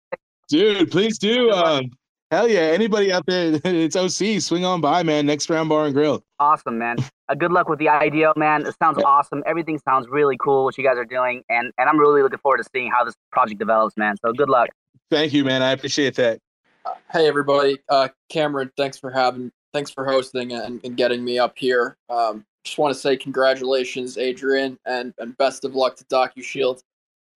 [0.49, 1.51] Dude, please do.
[1.51, 1.91] Um,
[2.33, 2.61] Hell yeah.
[2.61, 4.41] Anybody out there, it's OC.
[4.41, 5.27] Swing on by, man.
[5.27, 6.25] Next round bar and grill.
[6.41, 6.97] Awesome, man.
[7.29, 8.67] Uh, good luck with the IDO, man.
[8.67, 9.07] It sounds yeah.
[9.07, 9.45] awesome.
[9.47, 11.43] Everything sounds really cool, what you guys are doing.
[11.49, 14.17] And, and I'm really looking forward to seeing how this project develops, man.
[14.25, 14.71] So good luck.
[15.09, 15.63] Thank you, man.
[15.63, 16.41] I appreciate that.
[16.85, 17.79] Uh, hey, everybody.
[17.89, 21.97] Uh, Cameron, thanks for having, thanks for hosting and, and getting me up here.
[22.11, 26.83] Um, just want to say congratulations, Adrian, and, and best of luck to DocuShield.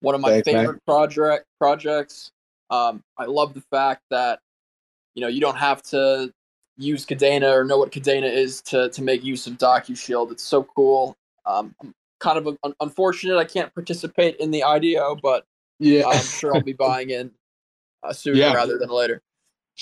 [0.01, 2.31] One of my thanks, favorite project projects.
[2.69, 4.39] Um, I love the fact that
[5.15, 6.31] you know, you don't have to
[6.77, 10.31] use Kadena or know what Kadena is to to make use of DocuShield.
[10.31, 11.15] It's so cool.
[11.45, 15.45] Um, I'm kind of un- unfortunate I can't participate in the IDO, but
[15.79, 17.31] yeah, I'm sure I'll be buying in
[18.03, 18.53] uh, sooner yeah.
[18.53, 19.21] rather than later.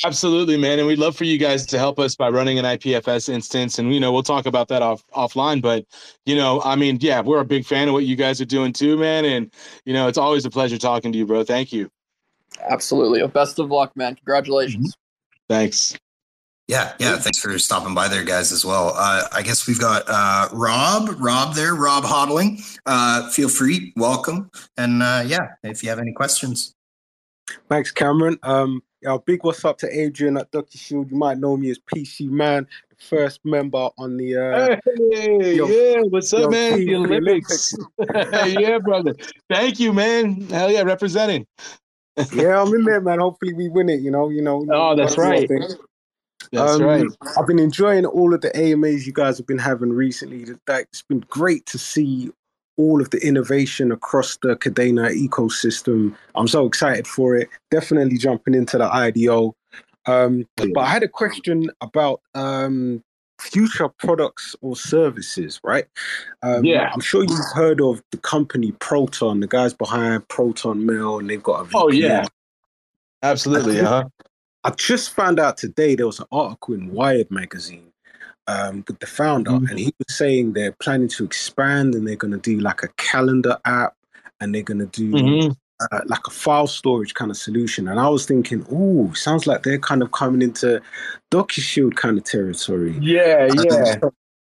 [0.06, 3.28] Absolutely, man, and we'd love for you guys to help us by running an IPFS
[3.28, 5.62] instance, and you know we'll talk about that off offline.
[5.62, 5.86] But
[6.26, 8.72] you know, I mean, yeah, we're a big fan of what you guys are doing
[8.72, 9.54] too, man, and
[9.86, 11.44] you know it's always a pleasure talking to you, bro.
[11.44, 11.90] Thank you.
[12.70, 14.16] Absolutely, best of luck, man.
[14.16, 14.94] Congratulations.
[14.94, 15.54] Mm-hmm.
[15.54, 15.98] Thanks.
[16.70, 17.18] Yeah, yeah.
[17.18, 18.94] Thanks for stopping by there, guys, as well.
[18.96, 22.62] Uh, I guess we've got uh, Rob, Rob there, Rob Hodling.
[22.86, 26.74] Uh, feel free, welcome, and uh, yeah, if you have any questions.
[27.70, 28.38] Thanks, Cameron.
[28.44, 31.12] Um, yeah, big what's up to Adrian at DocuShield?
[31.12, 34.36] You might know me as PC Man, the first member on the.
[34.36, 34.78] Uh,
[35.12, 36.80] hey, yo, yeah, what's up, man?
[36.80, 37.74] The Olympics.
[38.46, 39.16] yeah, brother.
[39.50, 40.42] Thank you, man.
[40.50, 41.46] Hell yeah, representing
[42.34, 43.20] yeah, I'm in there, man.
[43.20, 44.02] Hopefully we win it.
[44.02, 44.66] You know, you know.
[44.72, 45.50] Oh, that's right.
[46.52, 47.06] That's um, right.
[47.38, 50.46] I've been enjoying all of the AMAs you guys have been having recently.
[50.68, 52.32] It's been great to see
[52.80, 56.16] all of the innovation across the Kadena ecosystem.
[56.34, 57.50] I'm so excited for it.
[57.70, 59.54] Definitely jumping into the IDO.
[60.06, 63.04] Um, but I had a question about um,
[63.38, 65.88] future products or services, right?
[66.42, 66.90] Um, yeah.
[66.94, 71.44] I'm sure you've heard of the company Proton, the guys behind Proton Mail, and they've
[71.44, 71.72] got a VPN.
[71.74, 72.26] Oh, yeah.
[73.22, 73.82] Absolutely.
[73.82, 74.10] I, uh-huh.
[74.64, 77.89] I just found out today there was an article in Wired magazine
[78.50, 79.66] um, with the founder, mm-hmm.
[79.68, 82.90] and he was saying they're planning to expand and they're going to do like a
[82.98, 83.96] calendar app
[84.40, 85.52] and they're going to do mm-hmm
[85.92, 87.88] uh, like a file storage kind of solution.
[87.88, 90.82] And I was thinking, oh, sounds like they're kind of coming into
[91.32, 92.98] DocuShield kind of territory.
[93.00, 93.96] Yeah, uh, yeah.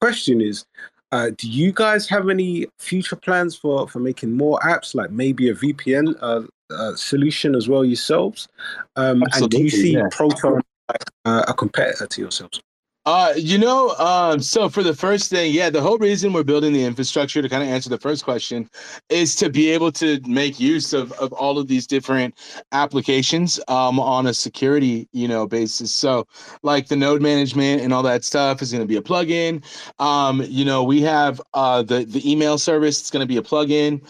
[0.02, 0.66] question is,
[1.12, 5.50] uh, do you guys have any future plans for for making more apps, like maybe
[5.50, 6.42] a VPN uh,
[6.74, 8.48] uh, solution as well yourselves?
[8.96, 10.08] Um, and do you see yeah.
[10.12, 12.60] Proton like uh, a competitor to yourselves?
[13.06, 16.72] Uh, you know, um, so for the first thing, yeah, the whole reason we're building
[16.72, 18.70] the infrastructure to kind of answer the first question
[19.10, 22.34] is to be able to make use of, of all of these different
[22.72, 25.92] applications um, on a security, you know, basis.
[25.92, 26.26] So
[26.62, 29.62] like the node management and all that stuff is going to be a plugin.
[30.00, 33.02] Um, you know, we have uh, the, the email service.
[33.02, 34.02] It's going to be a plugin.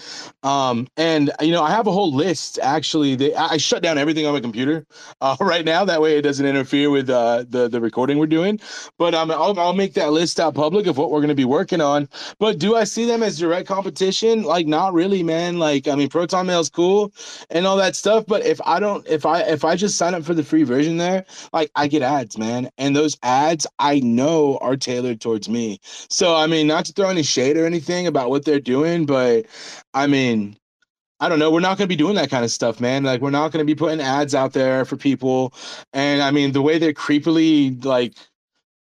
[0.43, 3.15] Um, and, you know, I have a whole list actually.
[3.15, 4.85] They, I shut down everything on my computer
[5.19, 5.83] uh, right now.
[5.83, 8.59] That way it doesn't interfere with uh, the, the recording we're doing.
[8.97, 11.45] But um, I'll, I'll make that list out public of what we're going to be
[11.45, 12.09] working on.
[12.39, 14.43] But do I see them as direct competition?
[14.43, 15.59] Like, not really, man.
[15.59, 17.13] Like, I mean, Proton Mail's cool
[17.49, 18.25] and all that stuff.
[18.27, 20.97] But if I don't, if I if I just sign up for the free version
[20.97, 25.79] there, like I get ads, man, and those ads I know are tailored towards me.
[26.09, 29.45] So I mean, not to throw any shade or anything about what they're doing, but
[29.93, 30.57] I mean,
[31.19, 31.51] I don't know.
[31.51, 33.03] We're not going to be doing that kind of stuff, man.
[33.03, 35.53] Like, we're not going to be putting ads out there for people.
[35.93, 38.13] And I mean, the way they're creepily like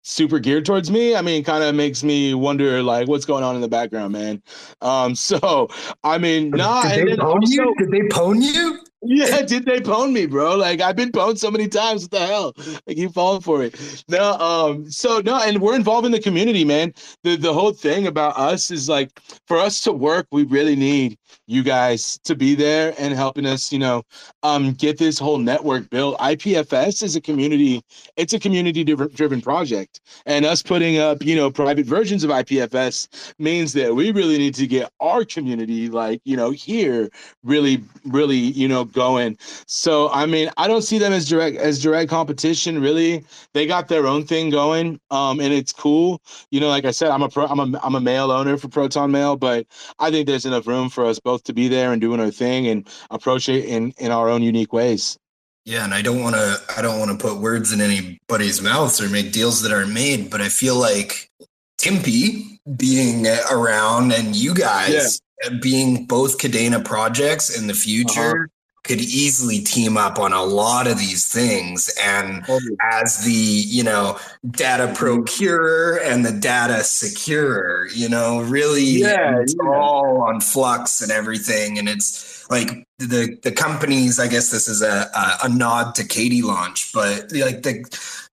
[0.07, 3.57] super geared towards me, I mean, kind of makes me wonder like what's going on
[3.57, 4.43] in the background, man.
[4.81, 5.69] Um, so
[6.05, 6.83] I mean, nah.
[6.83, 7.75] Did they pwn you?
[7.79, 8.81] Did they pwn you?
[9.09, 10.57] Yeah, did they pwn me, bro?
[10.57, 12.03] Like I've been pwned so many times.
[12.03, 12.55] What the hell?
[12.89, 14.05] I keep falling for it.
[14.09, 16.93] No, um, so no, and we're involved in the community, man.
[17.23, 21.19] The the whole thing about us is like for us to work, we really need
[21.47, 24.03] you guys to be there and helping us, you know,
[24.43, 26.19] um, get this whole network built.
[26.19, 27.83] IPFS is a community,
[28.17, 30.01] it's a community driven project.
[30.27, 34.55] And us putting up, you know, private versions of IPFS means that we really need
[34.57, 37.11] to get our community, like, you know, here
[37.45, 39.37] really, really, you know, going.
[39.67, 43.25] So I mean, I don't see them as direct as direct competition, really.
[43.53, 45.01] They got their own thing going.
[45.11, 46.21] Um, and it's cool.
[46.51, 48.69] You know, like I said, I'm a pro I'm a I'm a mail owner for
[48.69, 49.67] Proton Mail, but
[49.99, 52.31] I think there's enough room for us both both to be there and doing our
[52.31, 55.19] thing and approach it in in our own unique ways.
[55.65, 59.01] Yeah, and I don't want to I don't want to put words in anybody's mouths
[59.01, 61.31] or make deals that are made, but I feel like
[61.79, 65.51] Timpy being around and you guys yeah.
[65.61, 68.56] being both Kadena projects in the future uh-huh
[68.87, 71.95] could easily team up on a lot of these things.
[72.03, 72.45] And
[72.93, 74.19] as the, you know,
[74.51, 74.95] data mm-hmm.
[74.95, 79.71] procurer and the data securer, you know, really yeah, it's yeah.
[79.71, 81.79] all on flux and everything.
[81.79, 86.03] And it's like the the companies, I guess this is a, a, a nod to
[86.03, 87.85] KD Launch, but like the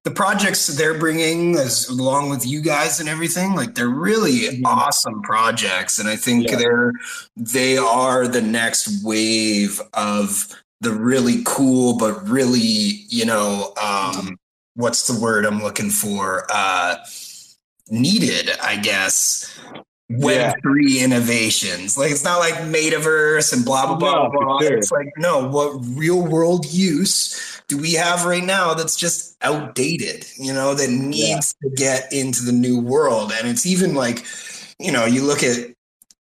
[0.04, 4.66] the projects they're bringing as along with you guys and everything like they're really mm-hmm.
[4.66, 6.58] awesome projects and i think yeah.
[6.58, 6.92] they're
[7.36, 10.48] they are the next wave of
[10.82, 12.60] the really cool but really
[13.10, 14.38] you know um
[14.76, 16.96] what's the word i'm looking for uh
[17.90, 19.58] needed i guess
[20.10, 21.06] web three yeah.
[21.06, 21.98] innovations.
[21.98, 24.60] Like it's not like metaverse and blah blah blah no, blah.
[24.62, 24.78] Sure.
[24.78, 30.26] It's like no, what real world use do we have right now that's just outdated?
[30.38, 31.70] You know, that needs yeah.
[31.70, 33.32] to get into the new world.
[33.34, 34.26] And it's even like,
[34.80, 35.73] you know, you look at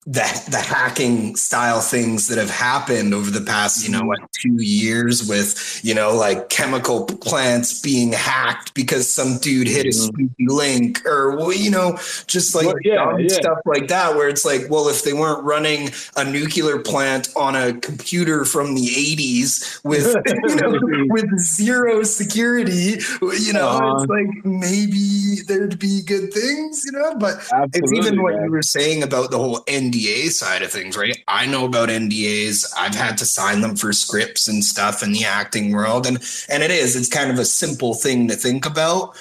[0.08, 4.55] the the hacking style things that have happened over the past you know what two
[4.64, 11.05] years with you know like chemical plants being hacked because some dude hit a link
[11.05, 13.28] or you know just like well, yeah, yeah.
[13.28, 17.58] stuff like that where it's like well if they weren't running a nuclear plant on
[17.58, 20.05] a computer from the 80s with
[20.47, 22.95] you know with zero security
[23.41, 28.22] you know uh, it's like maybe there'd be good things you know but it's even
[28.22, 31.18] what you were saying about the whole ND NDA side of things, right?
[31.28, 32.74] I know about NDAs.
[32.78, 36.18] I've had to sign them for scripts and stuff in the acting world, and
[36.50, 36.95] and it is.
[36.95, 39.16] It's kind of a simple thing to think about,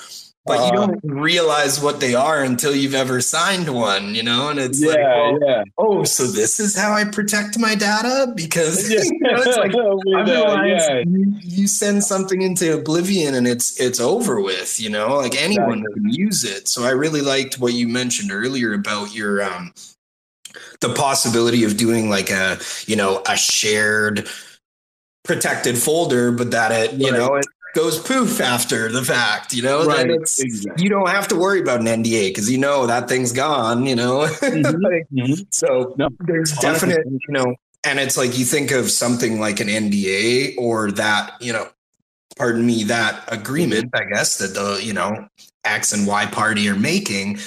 [0.45, 4.49] but uh, you don't realize what they are until you've ever signed one, you know.
[4.49, 5.65] And it's yeah, like, well, yeah.
[5.79, 9.01] oh, so this is how I protect my data because yeah.
[9.03, 9.73] you know, it's like
[10.17, 11.03] otherwise yeah.
[11.07, 15.17] you, you, send something into oblivion and it's it's over with, you know.
[15.17, 16.03] Like anyone exactly.
[16.03, 16.69] can use it.
[16.69, 19.73] So I really liked what you mentioned earlier about your um
[20.81, 24.29] the possibility of doing like a you know a shared
[25.25, 27.19] protected folder but that it you right.
[27.19, 30.09] know it goes poof after the fact you know right.
[30.09, 30.83] Exactly.
[30.83, 33.95] you don't have to worry about an nda because you know that thing's gone you
[33.95, 34.83] know mm-hmm.
[34.83, 35.43] like, mm-hmm.
[35.51, 37.55] so no, there's definite you know
[37.85, 41.69] and it's like you think of something like an nda or that you know
[42.37, 45.29] pardon me that agreement i guess that the you know
[45.65, 47.39] x and y party are making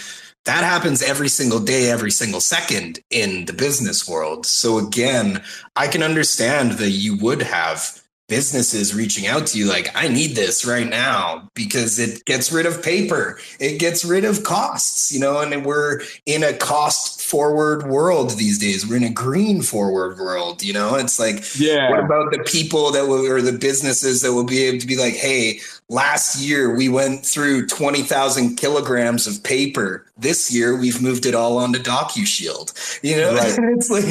[0.46, 4.46] that happens every single day, every single second in the business world.
[4.46, 5.44] So again,
[5.76, 10.36] I can understand that you would have businesses reaching out to you like i need
[10.36, 15.20] this right now because it gets rid of paper it gets rid of costs you
[15.20, 18.88] know and we're in a cost forward world these days.
[18.88, 20.96] We're in a green forward world you know?
[20.96, 21.90] It's like yeah.
[21.90, 24.98] what about the people that will or the businesses that will be able to be
[24.98, 25.60] like hey
[25.90, 30.06] last year we went through 20,000 kilograms of paper.
[30.18, 33.00] This year we've moved it all onto DocuShield.
[33.04, 33.58] You know, right.
[33.76, 34.06] it's like,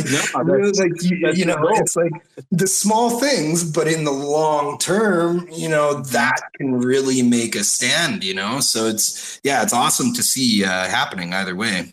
[0.44, 2.12] no, like you, you know, it's like
[2.50, 7.64] the small things, but in the long term, you know, that can really make a
[7.64, 8.24] stand.
[8.24, 11.92] You know, so it's yeah, it's awesome to see uh, happening either way.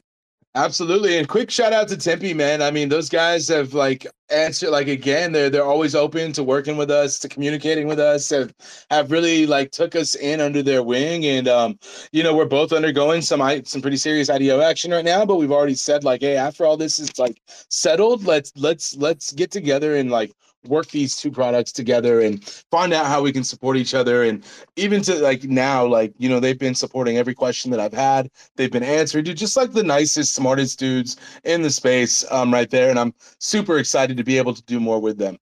[0.56, 2.62] Absolutely, and quick shout out to Tempe, man.
[2.62, 5.34] I mean, those guys have like answered like again.
[5.34, 8.30] They're they're always open to working with us, to communicating with us.
[8.30, 8.54] Have
[8.90, 11.78] have really like took us in under their wing, and um,
[12.14, 15.26] you know, we're both undergoing some some pretty serious IDO action right now.
[15.26, 19.34] But we've already said like, hey, after all this is like settled, let's let's let's
[19.34, 20.32] get together and like
[20.68, 24.24] work these two products together and find out how we can support each other.
[24.24, 24.44] And
[24.76, 28.30] even to like now like you know they've been supporting every question that i've had.
[28.56, 32.70] They've been answering dude just like the nicest smartest dudes in the space um right
[32.70, 32.90] there.
[32.90, 35.38] And i'm super excited to be able to do more with them.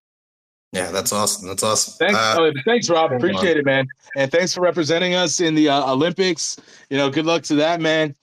[0.72, 1.48] Yeah that's awesome.
[1.48, 1.94] That's awesome.
[2.00, 3.12] Thanks uh, oh, thanks rob.
[3.12, 3.88] appreciate it man.
[4.16, 6.58] And thanks for representing us in the uh, olympics.
[6.90, 8.16] You know good luck to that man.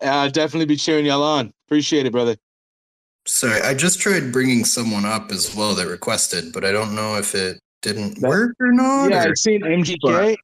[0.00, 1.52] Uh, definitely be cheering y'all on.
[1.66, 2.36] Appreciate it brother
[3.26, 7.16] Sorry, I just tried bringing someone up as well that requested, but I don't know
[7.16, 9.10] if it didn't work or not.
[9.10, 10.36] Yeah, or, I've seen MGK.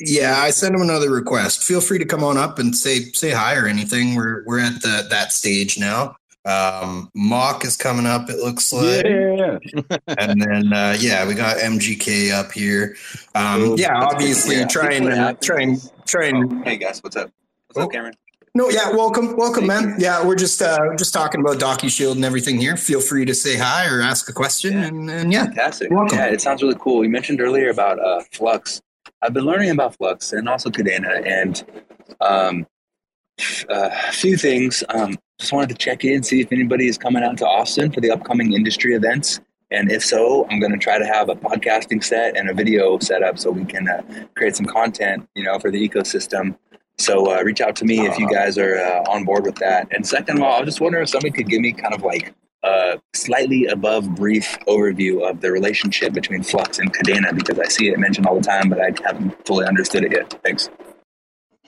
[0.00, 1.64] Yeah, I sent him another request.
[1.64, 4.14] Feel free to come on up and say say hi or anything.
[4.14, 6.14] We're we're at the that stage now.
[6.44, 8.30] Um, Mock is coming up.
[8.30, 9.04] It looks like.
[9.04, 9.58] Yeah.
[10.18, 12.96] and then uh, yeah, we got MGK up here.
[13.34, 16.64] Um, yeah, obviously try and uh, try and try and.
[16.64, 17.32] Hey guys, what's up?
[17.66, 17.82] What's oh.
[17.82, 18.14] up, Cameron?
[18.54, 19.96] No, yeah, welcome, welcome, man.
[19.98, 22.76] Yeah, we're just uh, just talking about DocuShield and everything here.
[22.76, 24.86] Feel free to say hi or ask a question, yeah.
[24.86, 25.90] And, and yeah, fantastic.
[25.90, 26.16] Welcome.
[26.16, 27.04] Yeah, it sounds really cool.
[27.04, 28.80] You mentioned earlier about uh, Flux.
[29.22, 31.64] I've been learning about Flux and also Kadena, and
[32.20, 32.66] um,
[33.68, 34.82] uh, a few things.
[34.88, 38.00] Um, just wanted to check in, see if anybody is coming out to Austin for
[38.00, 39.40] the upcoming industry events.
[39.70, 42.98] And if so, I'm going to try to have a podcasting set and a video
[42.98, 44.02] set up so we can uh,
[44.34, 46.56] create some content, you know, for the ecosystem
[46.98, 49.88] so uh, reach out to me if you guys are uh, on board with that.
[49.92, 52.02] And second of all, I was just wondering if somebody could give me kind of
[52.02, 52.34] like
[52.64, 57.88] a slightly above brief overview of the relationship between Flux and Kadena because I see
[57.88, 60.38] it mentioned all the time, but I haven't fully understood it yet.
[60.44, 60.68] Thanks.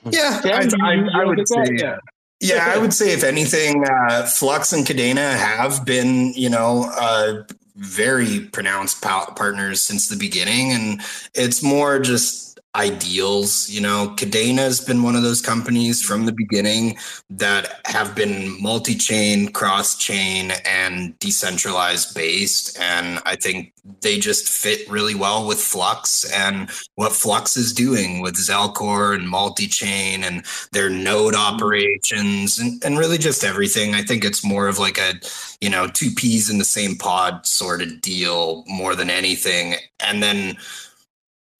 [0.09, 1.63] Yeah, I, I, I would say.
[1.71, 1.97] Yeah.
[2.43, 7.43] Yeah, I would say if anything, uh, Flux and Kadena have been, you know, uh,
[7.75, 11.01] very pronounced partners since the beginning, and
[11.35, 13.69] it's more just ideals.
[13.69, 16.97] You know, Kadena has been one of those companies from the beginning
[17.29, 22.79] that have been multi chain, cross chain, and decentralized based.
[22.79, 28.21] And I think they just fit really well with Flux and what Flux is doing
[28.21, 33.95] with Zelcore and multi chain and their node operations and, and really just everything.
[33.95, 35.15] I think it's more of like a,
[35.59, 39.75] you know, two peas in the same pod sort of deal more than anything.
[39.99, 40.57] And then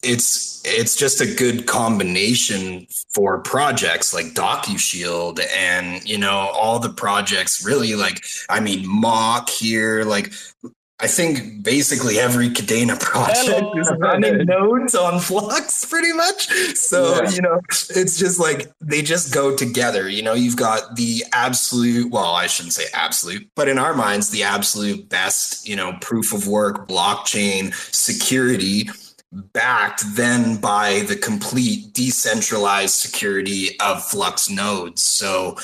[0.04, 6.90] it's it's just a good combination for projects like DocuShield and you know all the
[6.90, 10.34] projects really like I mean mock here like
[11.02, 16.48] I think basically every Kadena project is running nodes on Flux pretty much.
[16.76, 17.32] So, yeah.
[17.32, 20.08] you know, it's just like they just go together.
[20.08, 24.30] You know, you've got the absolute, well, I shouldn't say absolute, but in our minds,
[24.30, 28.88] the absolute best, you know, proof of work, blockchain security
[29.32, 35.04] backed then by the complete decentralized security of Flux nodes.
[35.04, 35.58] So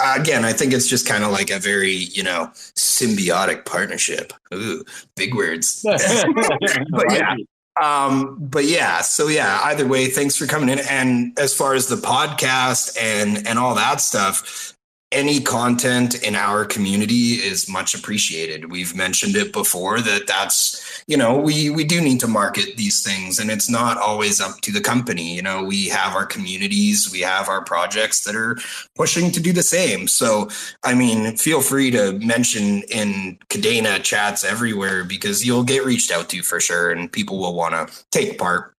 [0.00, 4.32] again, I think it's just kind of like a very, you know, symbiotic partnership.
[4.54, 4.84] Ooh,
[5.16, 5.82] big words.
[5.84, 7.34] but yeah.
[7.80, 10.80] Um, but yeah, so yeah, either way, thanks for coming in.
[10.80, 14.74] And as far as the podcast and and all that stuff,
[15.12, 18.70] any content in our community is much appreciated.
[18.70, 23.02] We've mentioned it before that that's, you know, we we do need to market these
[23.02, 25.34] things and it's not always up to the company.
[25.34, 28.56] You know, we have our communities, we have our projects that are
[28.94, 30.06] pushing to do the same.
[30.06, 30.48] So,
[30.84, 36.28] I mean, feel free to mention in Kadena chats everywhere because you'll get reached out
[36.28, 38.74] to for sure and people will want to take part.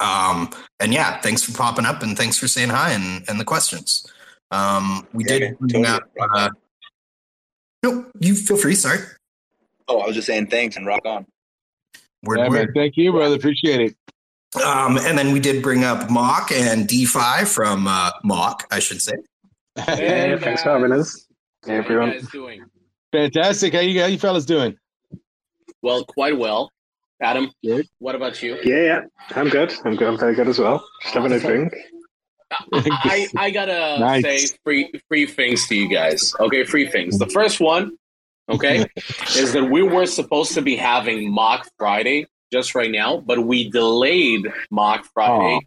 [0.00, 3.44] Um, and yeah, thanks for popping up and thanks for saying hi and, and the
[3.44, 4.06] questions.
[4.54, 5.86] Um, we yeah, did totally.
[5.86, 6.48] Out, uh,
[7.82, 8.74] no, you feel free.
[8.74, 9.00] Sorry.
[9.88, 11.26] Oh, I was just saying thanks and rock on.
[12.22, 12.68] We're, yeah, man.
[12.74, 13.34] Thank you, brother.
[13.34, 13.96] Appreciate it.
[14.64, 19.02] Um, and then we did bring up Mock and DeFi from uh, Mock, I should
[19.02, 19.14] say.
[19.76, 21.26] Hey, thanks for having us.
[21.66, 22.10] Hey, everyone.
[22.10, 22.64] How you guys doing?
[23.10, 23.72] Fantastic.
[23.74, 24.78] How you, how you fellas doing?
[25.82, 26.70] Well, quite well.
[27.20, 27.88] Adam, good.
[27.98, 28.56] what about you?
[28.62, 29.00] Yeah, yeah.
[29.34, 29.74] I'm good.
[29.84, 30.06] I'm good.
[30.06, 30.86] I'm very good as well.
[31.02, 31.74] Just having a drink.
[32.72, 34.22] I, I gotta nice.
[34.22, 36.34] say three three things to you guys.
[36.38, 37.18] Okay, three things.
[37.18, 37.96] The first one,
[38.48, 38.86] okay,
[39.36, 43.70] is that we were supposed to be having mock Friday just right now, but we
[43.70, 45.60] delayed mock Friday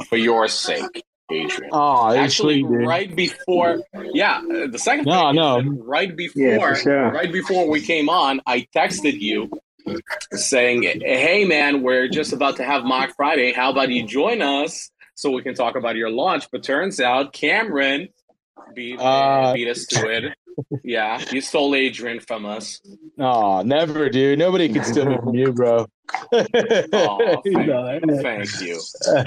[0.00, 0.04] oh.
[0.04, 1.04] for your sake.
[1.30, 1.70] Adrian.
[1.72, 3.82] Oh, actually, right before,
[4.12, 7.10] yeah, the second no, no, right before, yeah, sure.
[7.10, 9.50] right before we came on, I texted you
[10.32, 13.52] saying, "Hey, man, we're just about to have mock Friday.
[13.52, 16.50] How about you join us?" So we can talk about your launch.
[16.50, 18.08] But turns out Cameron
[18.74, 20.36] beat uh, beat us to it.
[20.84, 22.80] Yeah, you stole Adrian from us.
[23.18, 24.38] Oh, never, dude.
[24.38, 25.86] Nobody can steal me from you, bro.
[26.32, 28.80] oh, thank, thank, you,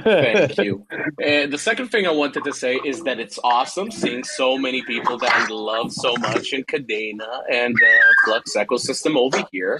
[0.03, 0.86] thank you.
[1.19, 4.83] And the second thing I wanted to say is that it's awesome seeing so many
[4.83, 9.79] people that I love so much in Kadena and uh, Flux ecosystem over here.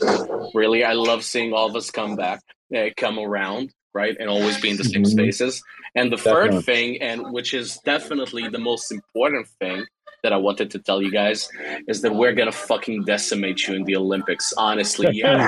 [0.56, 2.42] Really, I love seeing all of us come back,
[2.76, 5.12] uh, come around, right, and always be in the same mm-hmm.
[5.12, 5.62] spaces.
[5.96, 6.52] And the Definitely.
[6.52, 9.86] third thing, and which is definitely the most important thing,
[10.26, 11.48] that I wanted to tell you guys
[11.88, 14.54] is that we're gonna fucking decimate you in the Olympics.
[14.58, 15.46] Honestly, yeah.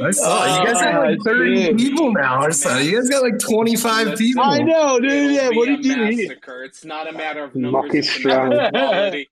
[0.00, 2.78] I saw you guys have like 30 people now or so.
[2.78, 4.44] You guys got like 25 people.
[4.44, 5.32] I know, dude.
[5.32, 6.30] Yeah, what did you mean?
[6.30, 9.28] It's not a matter of numbers, it's a matter of quality,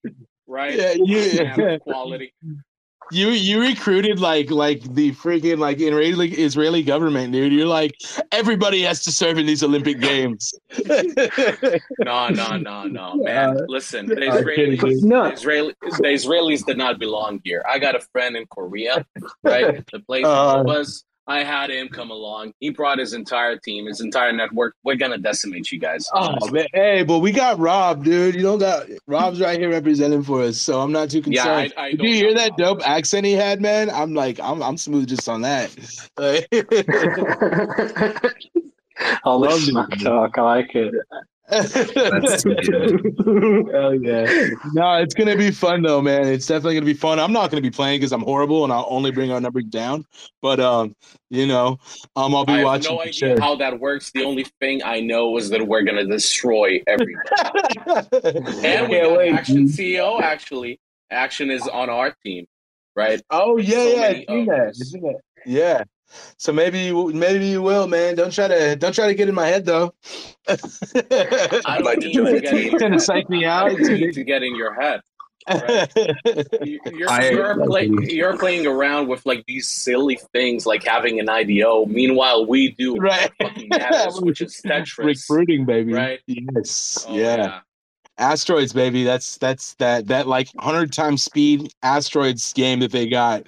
[0.49, 0.75] right?
[0.75, 0.95] Yeah,
[1.57, 1.79] yeah.
[1.79, 2.33] quality
[3.11, 7.53] you you recruited like like the freaking like Israeli Israeli government, dude.
[7.53, 7.95] You're like
[8.33, 10.55] everybody has to serve in these Olympic games.
[10.87, 13.59] no, no, no, no, man.
[13.69, 15.25] Listen, the Israelis, no.
[15.25, 17.65] the, Israeli, the Israelis did not belong here.
[17.69, 19.07] I got a friend in Korea,
[19.43, 19.85] right?
[19.93, 22.55] The place uh, was I had him come along.
[22.59, 24.75] He brought his entire team, his entire network.
[24.83, 26.09] We're gonna decimate you guys.
[26.15, 28.35] Oh, oh man, hey, but we got Rob, dude.
[28.35, 31.75] You don't got Rob's right here representing for us, so I'm not too concerned.
[31.77, 32.59] Yeah, I, I Did you hear that Rob.
[32.59, 33.91] dope accent he had, man?
[33.91, 35.71] I'm like, I'm I'm smooth just on that.
[39.25, 40.95] All the smack talk, I like it.
[41.51, 42.45] That's.
[42.45, 44.49] Hell yeah.
[44.75, 46.27] No, it's gonna be fun though, man.
[46.27, 47.19] It's definitely gonna be fun.
[47.19, 50.05] I'm not gonna be playing because I'm horrible and I'll only bring our number down.
[50.43, 50.95] But um,
[51.31, 51.79] you know,
[52.17, 52.95] um I'll be I watching.
[52.95, 54.11] no idea how that works.
[54.11, 57.25] The only thing I know is that we're gonna destroy everyone.
[58.65, 59.39] and we got.
[59.39, 60.79] Action CEO actually.
[61.11, 62.47] Action is on our team,
[62.95, 63.23] right?
[63.31, 65.21] Oh yeah, so yeah, that.
[65.47, 65.85] Yeah.
[66.37, 68.15] So maybe you maybe you will, man.
[68.15, 69.93] Don't try to don't try to get in my head though.
[70.49, 75.01] I like to get to psych me out to get in your head.
[75.49, 75.91] Right?
[76.93, 81.29] You're, I, you're, play, you're, playing around with like these silly things like having an
[81.31, 81.87] IDO.
[81.87, 83.31] Meanwhile, we do right.
[83.41, 84.99] fucking matters, which is Tetris.
[85.29, 85.95] Recruiting, baby.
[85.95, 86.21] Right?
[86.27, 87.07] Yes.
[87.09, 87.37] Oh, yeah.
[87.37, 87.61] yeah.
[88.19, 89.05] Asteroids, baby.
[89.05, 93.45] That's that's that that like hundred times speed asteroids game that they got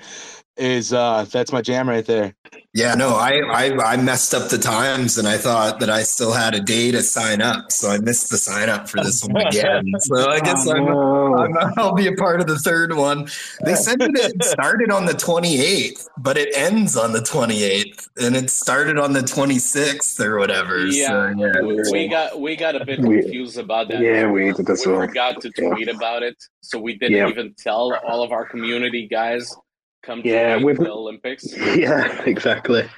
[0.60, 2.34] is uh that's my jam right there.
[2.72, 6.32] Yeah, no, I, I I messed up the times and I thought that I still
[6.32, 9.46] had a day to sign up, so I missed the sign up for this one
[9.46, 9.92] again.
[10.00, 13.28] So I guess oh, I'm, I'm, I'll be a part of the third one.
[13.64, 18.36] They said that it started on the 28th, but it ends on the 28th, and
[18.36, 20.86] it started on the 26th or whatever.
[20.86, 21.90] Yeah, so, yeah.
[21.92, 24.00] we got we got a bit confused about that.
[24.00, 25.00] Yeah, we did as well.
[25.00, 25.94] We forgot to tweet yeah.
[25.94, 27.28] about it, so we didn't yeah.
[27.28, 29.54] even tell all of our community guys
[30.02, 31.46] come yeah, with the Olympics.
[31.56, 32.88] Yeah, exactly.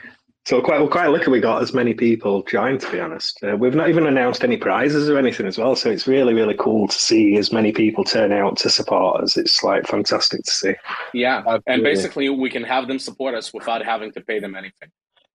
[0.44, 2.76] So quite we're quite lucky we got as many people join.
[2.78, 5.76] To be honest, uh, we've not even announced any prizes or anything as well.
[5.76, 9.36] So it's really really cool to see as many people turn out to support us.
[9.36, 10.74] It's like fantastic to see.
[11.14, 11.74] Yeah, Absolutely.
[11.74, 14.88] and basically we can have them support us without having to pay them anything.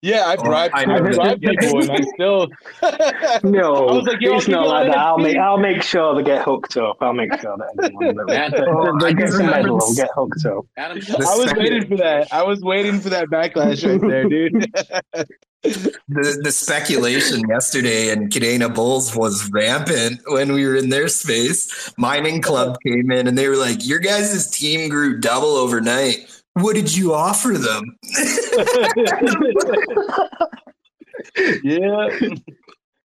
[0.04, 2.48] Yeah, I bribed, oh, I, I bribed people, and I still.
[3.50, 4.98] no, I was like, it's not like that.
[4.98, 6.98] I'll make, I'll make sure they get hooked up.
[7.02, 10.68] I'll make sure that everyone that they get some medal will get hooked up.
[10.78, 12.32] Adam, I was waiting for that.
[12.32, 14.54] I was waiting for that backlash right there, dude.
[15.64, 21.92] the the speculation yesterday in Kadena Bulls was rampant when we were in their space.
[21.98, 26.76] Mining Club came in and they were like, "Your guys' team grew double overnight." What
[26.76, 27.98] did you offer them?
[31.64, 32.10] yeah.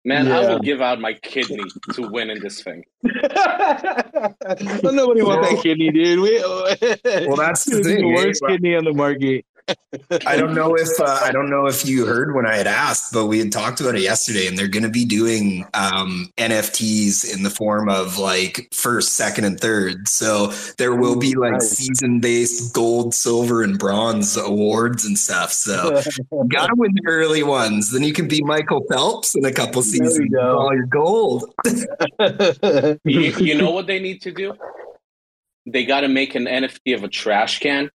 [0.05, 0.39] Man, yeah.
[0.39, 2.85] I will give out my kidney to win in this thing.
[3.03, 3.27] Nobody
[5.23, 6.21] wants that kidney, dude.
[6.21, 6.39] We,
[7.27, 8.03] well, that's the thing.
[8.03, 8.49] The worst eh?
[8.49, 9.45] kidney on the market.
[10.27, 13.13] I don't know if uh, I don't know if you heard when I had asked,
[13.13, 17.35] but we had talked about it yesterday, and they're going to be doing um, NFTs
[17.35, 20.09] in the form of like first, second, and third.
[20.09, 20.49] So
[20.79, 21.71] there will be like nice.
[21.71, 25.53] season-based gold, silver, and bronze awards and stuff.
[25.53, 26.03] So
[26.49, 29.83] got to win the early ones, then you can be Michael Phelps in a couple
[29.83, 30.19] seasons.
[30.19, 31.53] You all your gold.
[31.67, 34.55] you, you know what they need to do?
[35.67, 37.91] They got to make an NFT of a trash can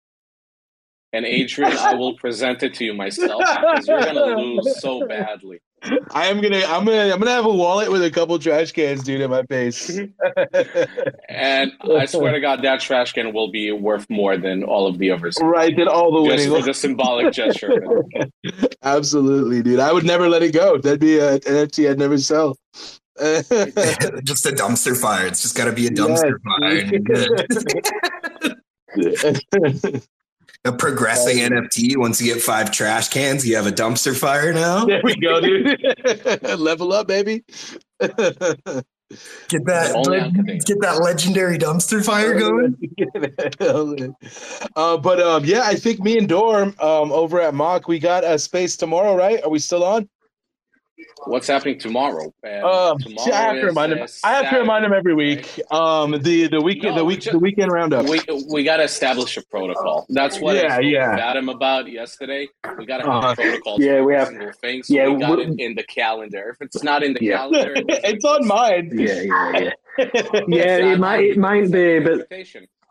[1.13, 5.61] and Adrian, I will present it to you myself because you're gonna lose so badly.
[6.11, 9.03] I am gonna, I'm gonna, I'm gonna have a wallet with a couple trash cans,
[9.03, 9.89] dude, in my face.
[11.27, 14.99] and I swear to God, that trash can will be worth more than all of
[14.99, 15.37] the others.
[15.41, 16.61] Right, than all the just winning.
[16.61, 18.03] for the symbolic gesture.
[18.83, 19.79] Absolutely, dude.
[19.79, 20.77] I would never let it go.
[20.77, 22.55] That'd be an NFT I'd never sell.
[23.19, 25.25] just a dumpster fire.
[25.27, 26.81] It's just got to be a dumpster fire
[30.65, 31.97] a progressing NFT.
[31.97, 34.85] Once you get five trash cans, you have a dumpster fire now.
[34.85, 35.79] There we go, dude.
[36.59, 37.43] Level up, baby.
[39.49, 42.77] Get that get that legendary dumpster fire going.
[44.77, 48.23] uh, but um, yeah, I think me and Dorm um, over at Mock, we got
[48.23, 49.43] a space tomorrow, right?
[49.43, 50.07] Are we still on?
[51.25, 52.33] What's happening tomorrow?
[52.43, 54.07] Um, tomorrow see, I have to remind him.
[54.23, 55.59] I have to remind him every week.
[55.71, 58.07] Um, the the weekend, no, the week, just, the weekend roundup.
[58.07, 60.05] We we got to establish a protocol.
[60.09, 61.15] That's what yeah, I yeah.
[61.15, 62.47] Got him about yesterday.
[62.77, 63.81] We got to have uh, a protocol.
[63.81, 64.29] Yeah, we have.
[64.61, 66.49] Thing, so yeah, we got it in the calendar.
[66.49, 67.37] If it's not in the yeah.
[67.37, 68.91] calendar, it's on mine.
[68.93, 69.71] Yeah, yeah, yeah.
[70.47, 72.27] yeah, it might it might be, but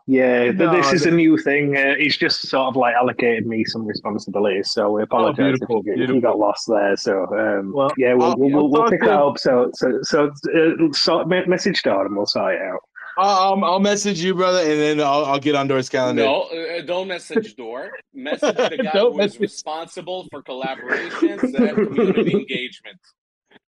[0.07, 1.77] yeah, no, this is a new thing.
[1.77, 5.83] Uh, he's just sort of like allocated me some responsibilities, so we oh, apologize oh,
[5.85, 6.95] if you, got lost there.
[6.97, 9.37] So um, well, yeah, we'll, we'll, we'll, we'll pick that up.
[9.37, 12.79] So so so uh, sort message Dor and we'll sort it out.
[13.17, 16.23] Um, I'll message you, brother, and then I'll, I'll get on Dor's calendar.
[16.23, 17.91] No, uh, don't message Dor.
[18.13, 22.99] Message the guy who is responsible for collaborations and community engagement.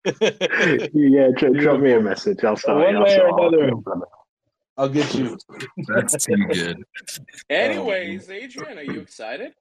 [0.95, 2.45] yeah, drop, drop me a message.
[2.45, 2.95] I'll start.
[2.95, 3.73] One way or another.
[4.77, 5.37] I'll get you.
[5.89, 6.83] That's too good.
[7.51, 9.53] Anyways, Adrian, are you excited?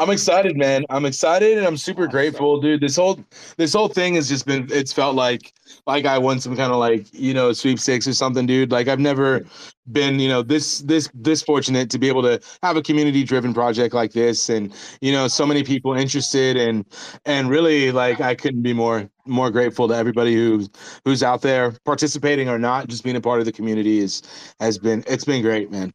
[0.00, 0.84] I'm excited, man.
[0.88, 2.80] I'm excited and I'm super grateful, dude.
[2.80, 3.22] This whole
[3.58, 5.52] this whole thing has just been it's felt like
[5.86, 8.72] like I won some kind of like, you know, sweepstakes or something, dude.
[8.72, 9.44] Like I've never
[9.92, 13.52] been, you know, this this this fortunate to be able to have a community driven
[13.52, 16.86] project like this and, you know, so many people interested and
[17.26, 20.70] and really like I couldn't be more more grateful to everybody who's
[21.04, 24.22] who's out there participating or not, just being a part of the community is
[24.60, 25.92] has been it's been great, man.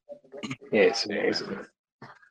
[0.71, 1.07] Yeah, it's.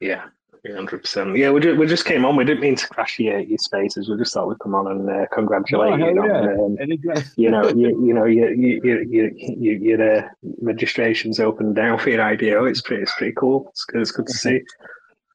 [0.00, 0.26] Yeah
[0.72, 1.36] hundred percent.
[1.36, 2.36] Yeah, we just, we just came on.
[2.36, 4.08] We didn't mean to crash your, your spaces.
[4.08, 6.22] We just thought we'd come on and uh, congratulate oh, you.
[6.22, 10.28] On, um, you know, you, you know, you you you you your uh,
[10.62, 12.64] registration's open down for your IDO.
[12.64, 13.66] It's pretty, it's pretty cool.
[13.70, 14.00] It's good.
[14.00, 14.62] It's good to see.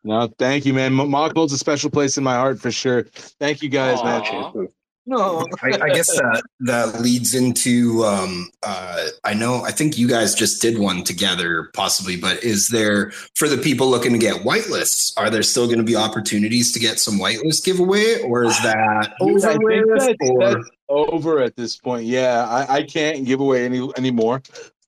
[0.02, 0.94] No, thank you, man.
[0.94, 3.04] Mock holds a special place in my heart for sure.
[3.04, 4.56] Thank you, guys, Aww.
[4.56, 4.70] man.
[5.10, 8.04] No, I, I, guess that that leads into.
[8.06, 9.64] Um, uh, I know.
[9.64, 12.16] I think you guys just did one together, possibly.
[12.16, 15.12] But is there for the people looking to get whitelists?
[15.18, 19.16] Are there still going to be opportunities to get some whitelist giveaway, or is that
[19.20, 19.40] over?
[19.40, 22.06] That's, that's, over at this point.
[22.06, 24.44] Yeah, I, I can't give away any anymore.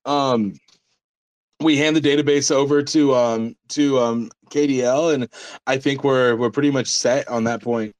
[0.05, 0.53] Um,
[1.61, 5.27] we hand the database over to um to um KDL, and
[5.65, 7.95] I think we're we're pretty much set on that point.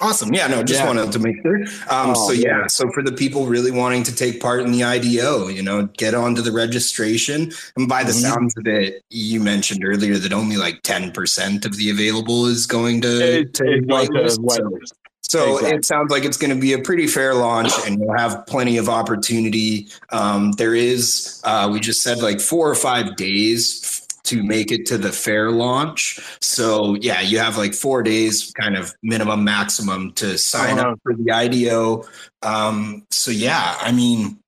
[0.00, 0.34] Awesome.
[0.34, 0.86] Yeah, no, just yeah.
[0.86, 1.60] wanted to make sure.
[1.88, 4.72] Um, oh, so yeah, yeah, so for the people really wanting to take part in
[4.72, 7.52] the IDO, you know, get onto the registration.
[7.76, 8.32] And by the mm-hmm.
[8.32, 13.02] sounds of it, you mentioned earlier that only like 10% of the available is going
[13.02, 14.40] to, it, to whitelist.
[14.50, 14.78] So,
[15.22, 15.78] so exactly.
[15.78, 18.76] it sounds like it's going to be a pretty fair launch and you'll have plenty
[18.76, 19.88] of opportunity.
[20.10, 23.93] Um, there is, uh, we just said like four or five days
[24.24, 26.18] to make it to the fair launch.
[26.40, 30.92] So yeah, you have like four days, kind of minimum maximum to sign uh-huh.
[30.92, 32.04] up for the IDO.
[32.42, 34.38] Um, so yeah, I mean,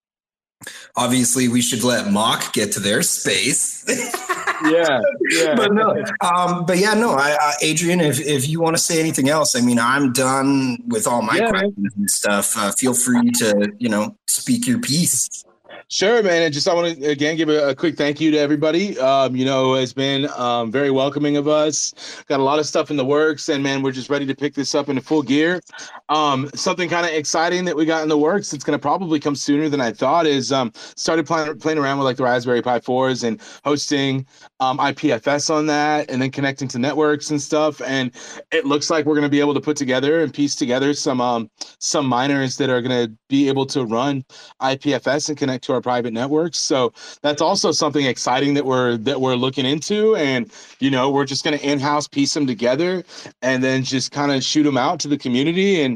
[0.96, 3.84] obviously we should let Mock get to their space.
[4.64, 5.00] yeah,
[5.30, 8.82] yeah, but no, um, but yeah, no, I, uh, Adrian, if if you want to
[8.82, 11.92] say anything else, I mean, I'm done with all my yeah, questions man.
[11.96, 12.56] and stuff.
[12.56, 15.44] Uh, feel free to you know speak your piece.
[15.88, 16.42] Sure, man.
[16.42, 18.98] And just I want to again give a, a, quick thank you to everybody.
[18.98, 22.24] Um, you know, has been um, very welcoming of us.
[22.26, 24.52] Got a lot of stuff in the works, and man, we're just ready to pick
[24.54, 25.60] this up into full gear.
[26.08, 28.52] Um, something kind of exciting that we got in the works.
[28.52, 30.24] It's going to probably come sooner than I thought.
[30.26, 34.24] Is um, started playing playing around with like the Raspberry Pi fours and hosting
[34.60, 37.80] um, IPFS on that, and then connecting to networks and stuff.
[37.82, 38.12] And
[38.52, 41.20] it looks like we're going to be able to put together and piece together some
[41.20, 41.50] um,
[41.80, 44.24] some miners that are going to be able to run
[44.62, 46.58] IPFS and connect to our private networks.
[46.58, 46.92] So
[47.22, 50.14] that's also something exciting that we're that we're looking into.
[50.14, 53.02] And you know, we're just going to in-house piece them together
[53.42, 55.95] and then just kind of shoot them out to the community and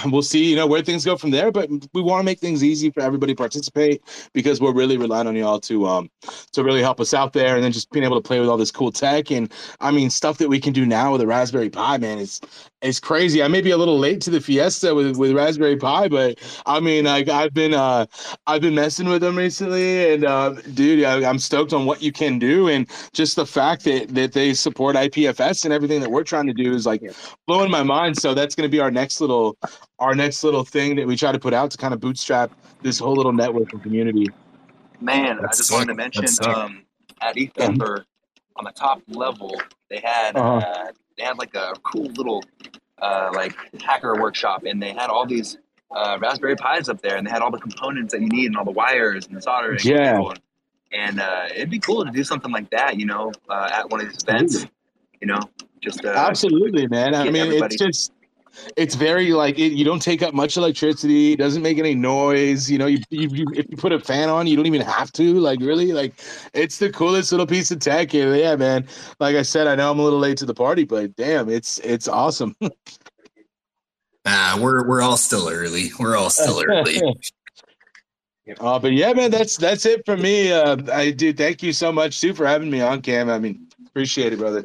[0.06, 1.50] we'll see, you know, where things go from there.
[1.50, 4.02] But we want to make things easy for everybody to participate
[4.32, 6.10] because we're really relying on y'all to um
[6.52, 8.56] to really help us out there, and then just being able to play with all
[8.56, 11.70] this cool tech and I mean stuff that we can do now with a Raspberry
[11.70, 12.18] Pi, man.
[12.18, 12.40] It's
[12.82, 13.42] it's crazy.
[13.42, 16.80] I may be a little late to the Fiesta with with Raspberry Pi, but I
[16.80, 18.06] mean, like I've been uh
[18.46, 22.12] I've been messing with them recently, and uh, dude, I, I'm stoked on what you
[22.12, 26.24] can do, and just the fact that that they support IPFS and everything that we're
[26.24, 27.02] trying to do is like
[27.46, 28.18] blowing my mind.
[28.18, 29.56] So that's going to be our next little
[29.98, 32.52] our next little thing that we try to put out to kind of bootstrap
[32.82, 34.28] this whole little network and community.
[35.00, 35.76] Man, That's I just sick.
[35.76, 36.84] wanted to mention um,
[37.20, 38.04] at Ether
[38.56, 40.56] on the top level they had uh-huh.
[40.56, 42.42] uh, they had like a cool little
[43.00, 45.58] uh, like hacker workshop, and they had all these
[45.94, 48.56] uh, Raspberry Pis up there, and they had all the components that you need and
[48.56, 49.78] all the wires and the soldering.
[49.82, 50.20] Yeah.
[50.92, 54.00] And, uh, it'd be cool to do something like that, you know, uh, at one
[54.00, 54.66] of these events.
[55.20, 55.40] You know,
[55.80, 57.14] just uh, absolutely, man.
[57.14, 57.74] I mean, everybody.
[57.74, 58.12] it's just
[58.76, 61.32] it's very like it, you don't take up much electricity.
[61.32, 62.70] It doesn't make any noise.
[62.70, 65.12] You know, you, you, you, if you put a fan on, you don't even have
[65.12, 65.34] to.
[65.34, 66.14] Like really, like
[66.52, 68.14] it's the coolest little piece of tech.
[68.14, 68.86] And yeah, man.
[69.20, 71.78] Like I said, I know I'm a little late to the party, but damn, it's
[71.80, 72.56] it's awesome.
[74.26, 75.90] Ah, we're we're all still early.
[75.98, 76.98] We're all still early.
[78.60, 80.52] Uh, but yeah, man, that's that's it for me.
[80.52, 83.30] Uh, I do thank you so much, too, for having me on, Cam.
[83.30, 84.64] I mean, appreciate it, brother.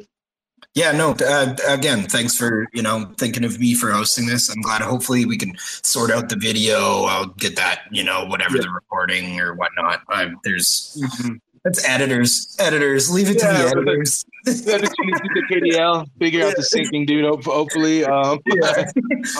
[0.76, 1.16] Yeah, no.
[1.20, 4.50] Uh, again, thanks for you know thinking of me for hosting this.
[4.50, 4.82] I'm glad.
[4.82, 7.04] Hopefully, we can sort out the video.
[7.06, 7.82] I'll get that.
[7.92, 8.64] You know, whatever yeah.
[8.64, 10.02] the recording or whatnot.
[10.10, 11.36] I, there's mm-hmm.
[11.64, 12.56] that's editors.
[12.60, 14.26] Editors, leave it yeah, to the editors.
[14.46, 17.26] The KDL figure out the syncing, dude.
[17.46, 18.86] Hopefully, um, yeah.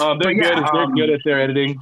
[0.00, 0.44] um, they're good.
[0.44, 1.80] They're um, good at their editing.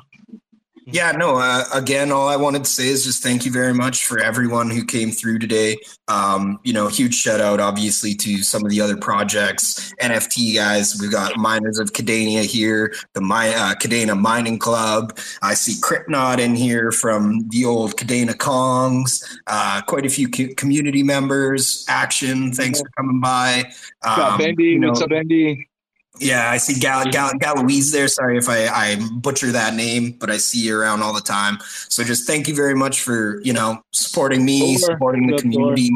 [0.90, 4.06] Yeah, no, uh, again, all I wanted to say is just thank you very much
[4.06, 5.77] for everyone who came through today.
[6.09, 10.98] Um, you know, huge shout out, obviously, to some of the other projects, NFT guys.
[10.98, 15.19] We've got Miners of Kadena here, the My, uh, Kadena Mining Club.
[15.43, 19.23] I see Cryptnod in here from the old Kadena Kongs.
[19.47, 21.85] Uh, quite a few co- community members.
[21.89, 23.70] Action, thanks for coming by.
[24.06, 25.69] Um, Bendy, you know, what's up, Bendy?
[26.20, 27.11] Yeah, I see Gal, mm-hmm.
[27.11, 28.09] Gal, Galoise there.
[28.09, 31.59] Sorry if I, I butcher that name, but I see you around all the time.
[31.89, 35.90] So just thank you very much for you know supporting me, supporting the community,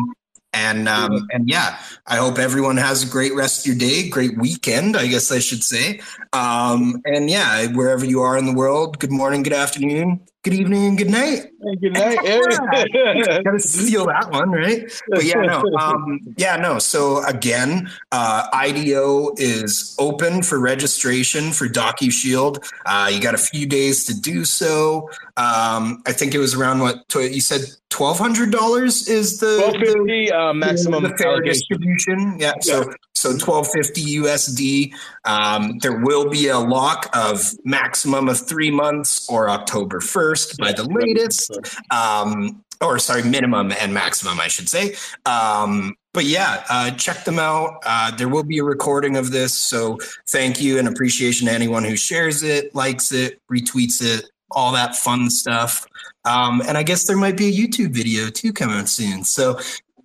[0.53, 4.37] and um, and yeah, I hope everyone has a great rest of your day, great
[4.39, 6.01] weekend, I guess I should say.
[6.33, 10.87] Um, and yeah, wherever you are in the world, good morning, good afternoon, good evening,
[10.87, 11.47] and good night.
[11.62, 12.19] Hey, good night.
[13.45, 14.93] Gotta steal that one, right?
[15.09, 16.79] But yeah, no, um, yeah, no.
[16.79, 22.62] So again, uh, IDO is open for registration for DocuShield.
[22.85, 25.09] Uh, you got a few days to do so.
[25.37, 27.62] Um, I think it was around what you said.
[27.93, 32.39] Twelve hundred dollars is the twelve fifty uh, maximum the fair distribution.
[32.39, 32.60] Yeah, yeah.
[32.60, 34.94] So so twelve fifty USD.
[35.27, 40.73] Um, there will be a lock of maximum of three months or October first by
[40.73, 41.52] the latest.
[41.90, 44.94] Um, or sorry, minimum and maximum, I should say.
[45.27, 47.82] Um, but yeah, uh, check them out.
[47.85, 49.55] Uh, there will be a recording of this.
[49.55, 49.98] So
[50.28, 54.97] thank you and appreciation to anyone who shares it, likes it, retweets it, all that
[54.97, 55.86] fun stuff.
[56.24, 59.24] Um, and I guess there might be a YouTube video too coming soon.
[59.24, 59.59] So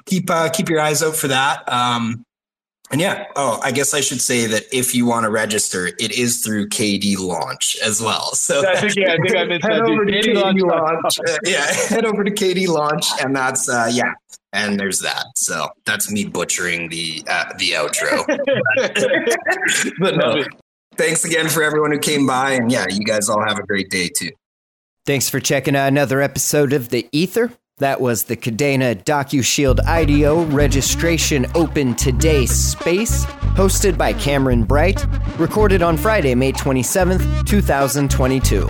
[0.05, 1.71] keep uh, keep your eyes out for that.
[1.71, 2.25] Um,
[2.89, 6.17] and yeah, oh, I guess I should say that if you want to register, it
[6.17, 8.33] is through KD Launch as well.
[8.33, 11.19] So I think, yeah, I think I meant head over to KD, KD Launch.
[11.45, 14.13] yeah, head over to KD Launch, and that's uh, yeah,
[14.53, 15.25] and there's that.
[15.35, 18.25] So that's me butchering the uh, the outro.
[19.99, 20.45] but no,
[20.95, 23.89] thanks again for everyone who came by, and yeah, you guys all have a great
[23.89, 24.31] day too.
[25.07, 27.49] Thanks for checking out another episode of the Ether.
[27.77, 33.23] That was the Kadena DocuShield IDO registration open today space,
[33.55, 35.05] hosted by Cameron Bright,
[35.39, 38.67] recorded on Friday, May 27th, 2022.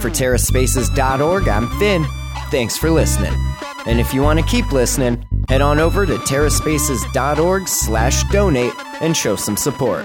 [0.00, 2.04] For TerraSpaces.org, I'm Finn.
[2.50, 3.32] Thanks for listening.
[3.86, 9.16] And if you want to keep listening, head on over to TerraSpaces.org slash donate and
[9.16, 10.04] show some support.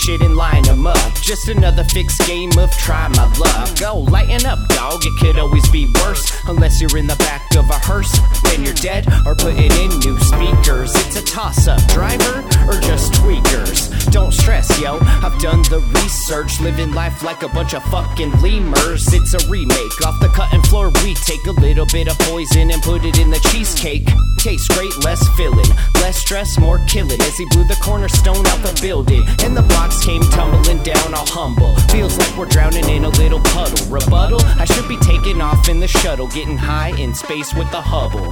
[0.00, 1.09] Shit and line them up.
[1.30, 3.78] Just another fixed game of try my luck.
[3.78, 4.98] Go lighten up, dog.
[5.04, 6.28] It could always be worse.
[6.48, 8.10] Unless you're in the back of a hearse,
[8.42, 10.90] then you're dead or putting in new speakers.
[11.06, 14.10] It's a toss up, driver or just tweakers.
[14.10, 14.98] Don't stress, yo.
[15.00, 19.06] I've done the research, living life like a bunch of fucking lemurs.
[19.14, 20.90] It's a remake off the cutting floor.
[21.04, 24.08] We take a little bit of poison and put it in the cheesecake.
[24.38, 27.20] Tastes great, less filling, less stress, more killing.
[27.20, 29.22] As he blew the cornerstone out the building.
[29.44, 31.76] and the blocks came tumbling down humble.
[31.90, 33.86] Feels like we're drowning in a little puddle.
[33.88, 34.40] Rebuttal?
[34.42, 38.30] I should be taking off in the shuttle, getting high in space with the Hubble.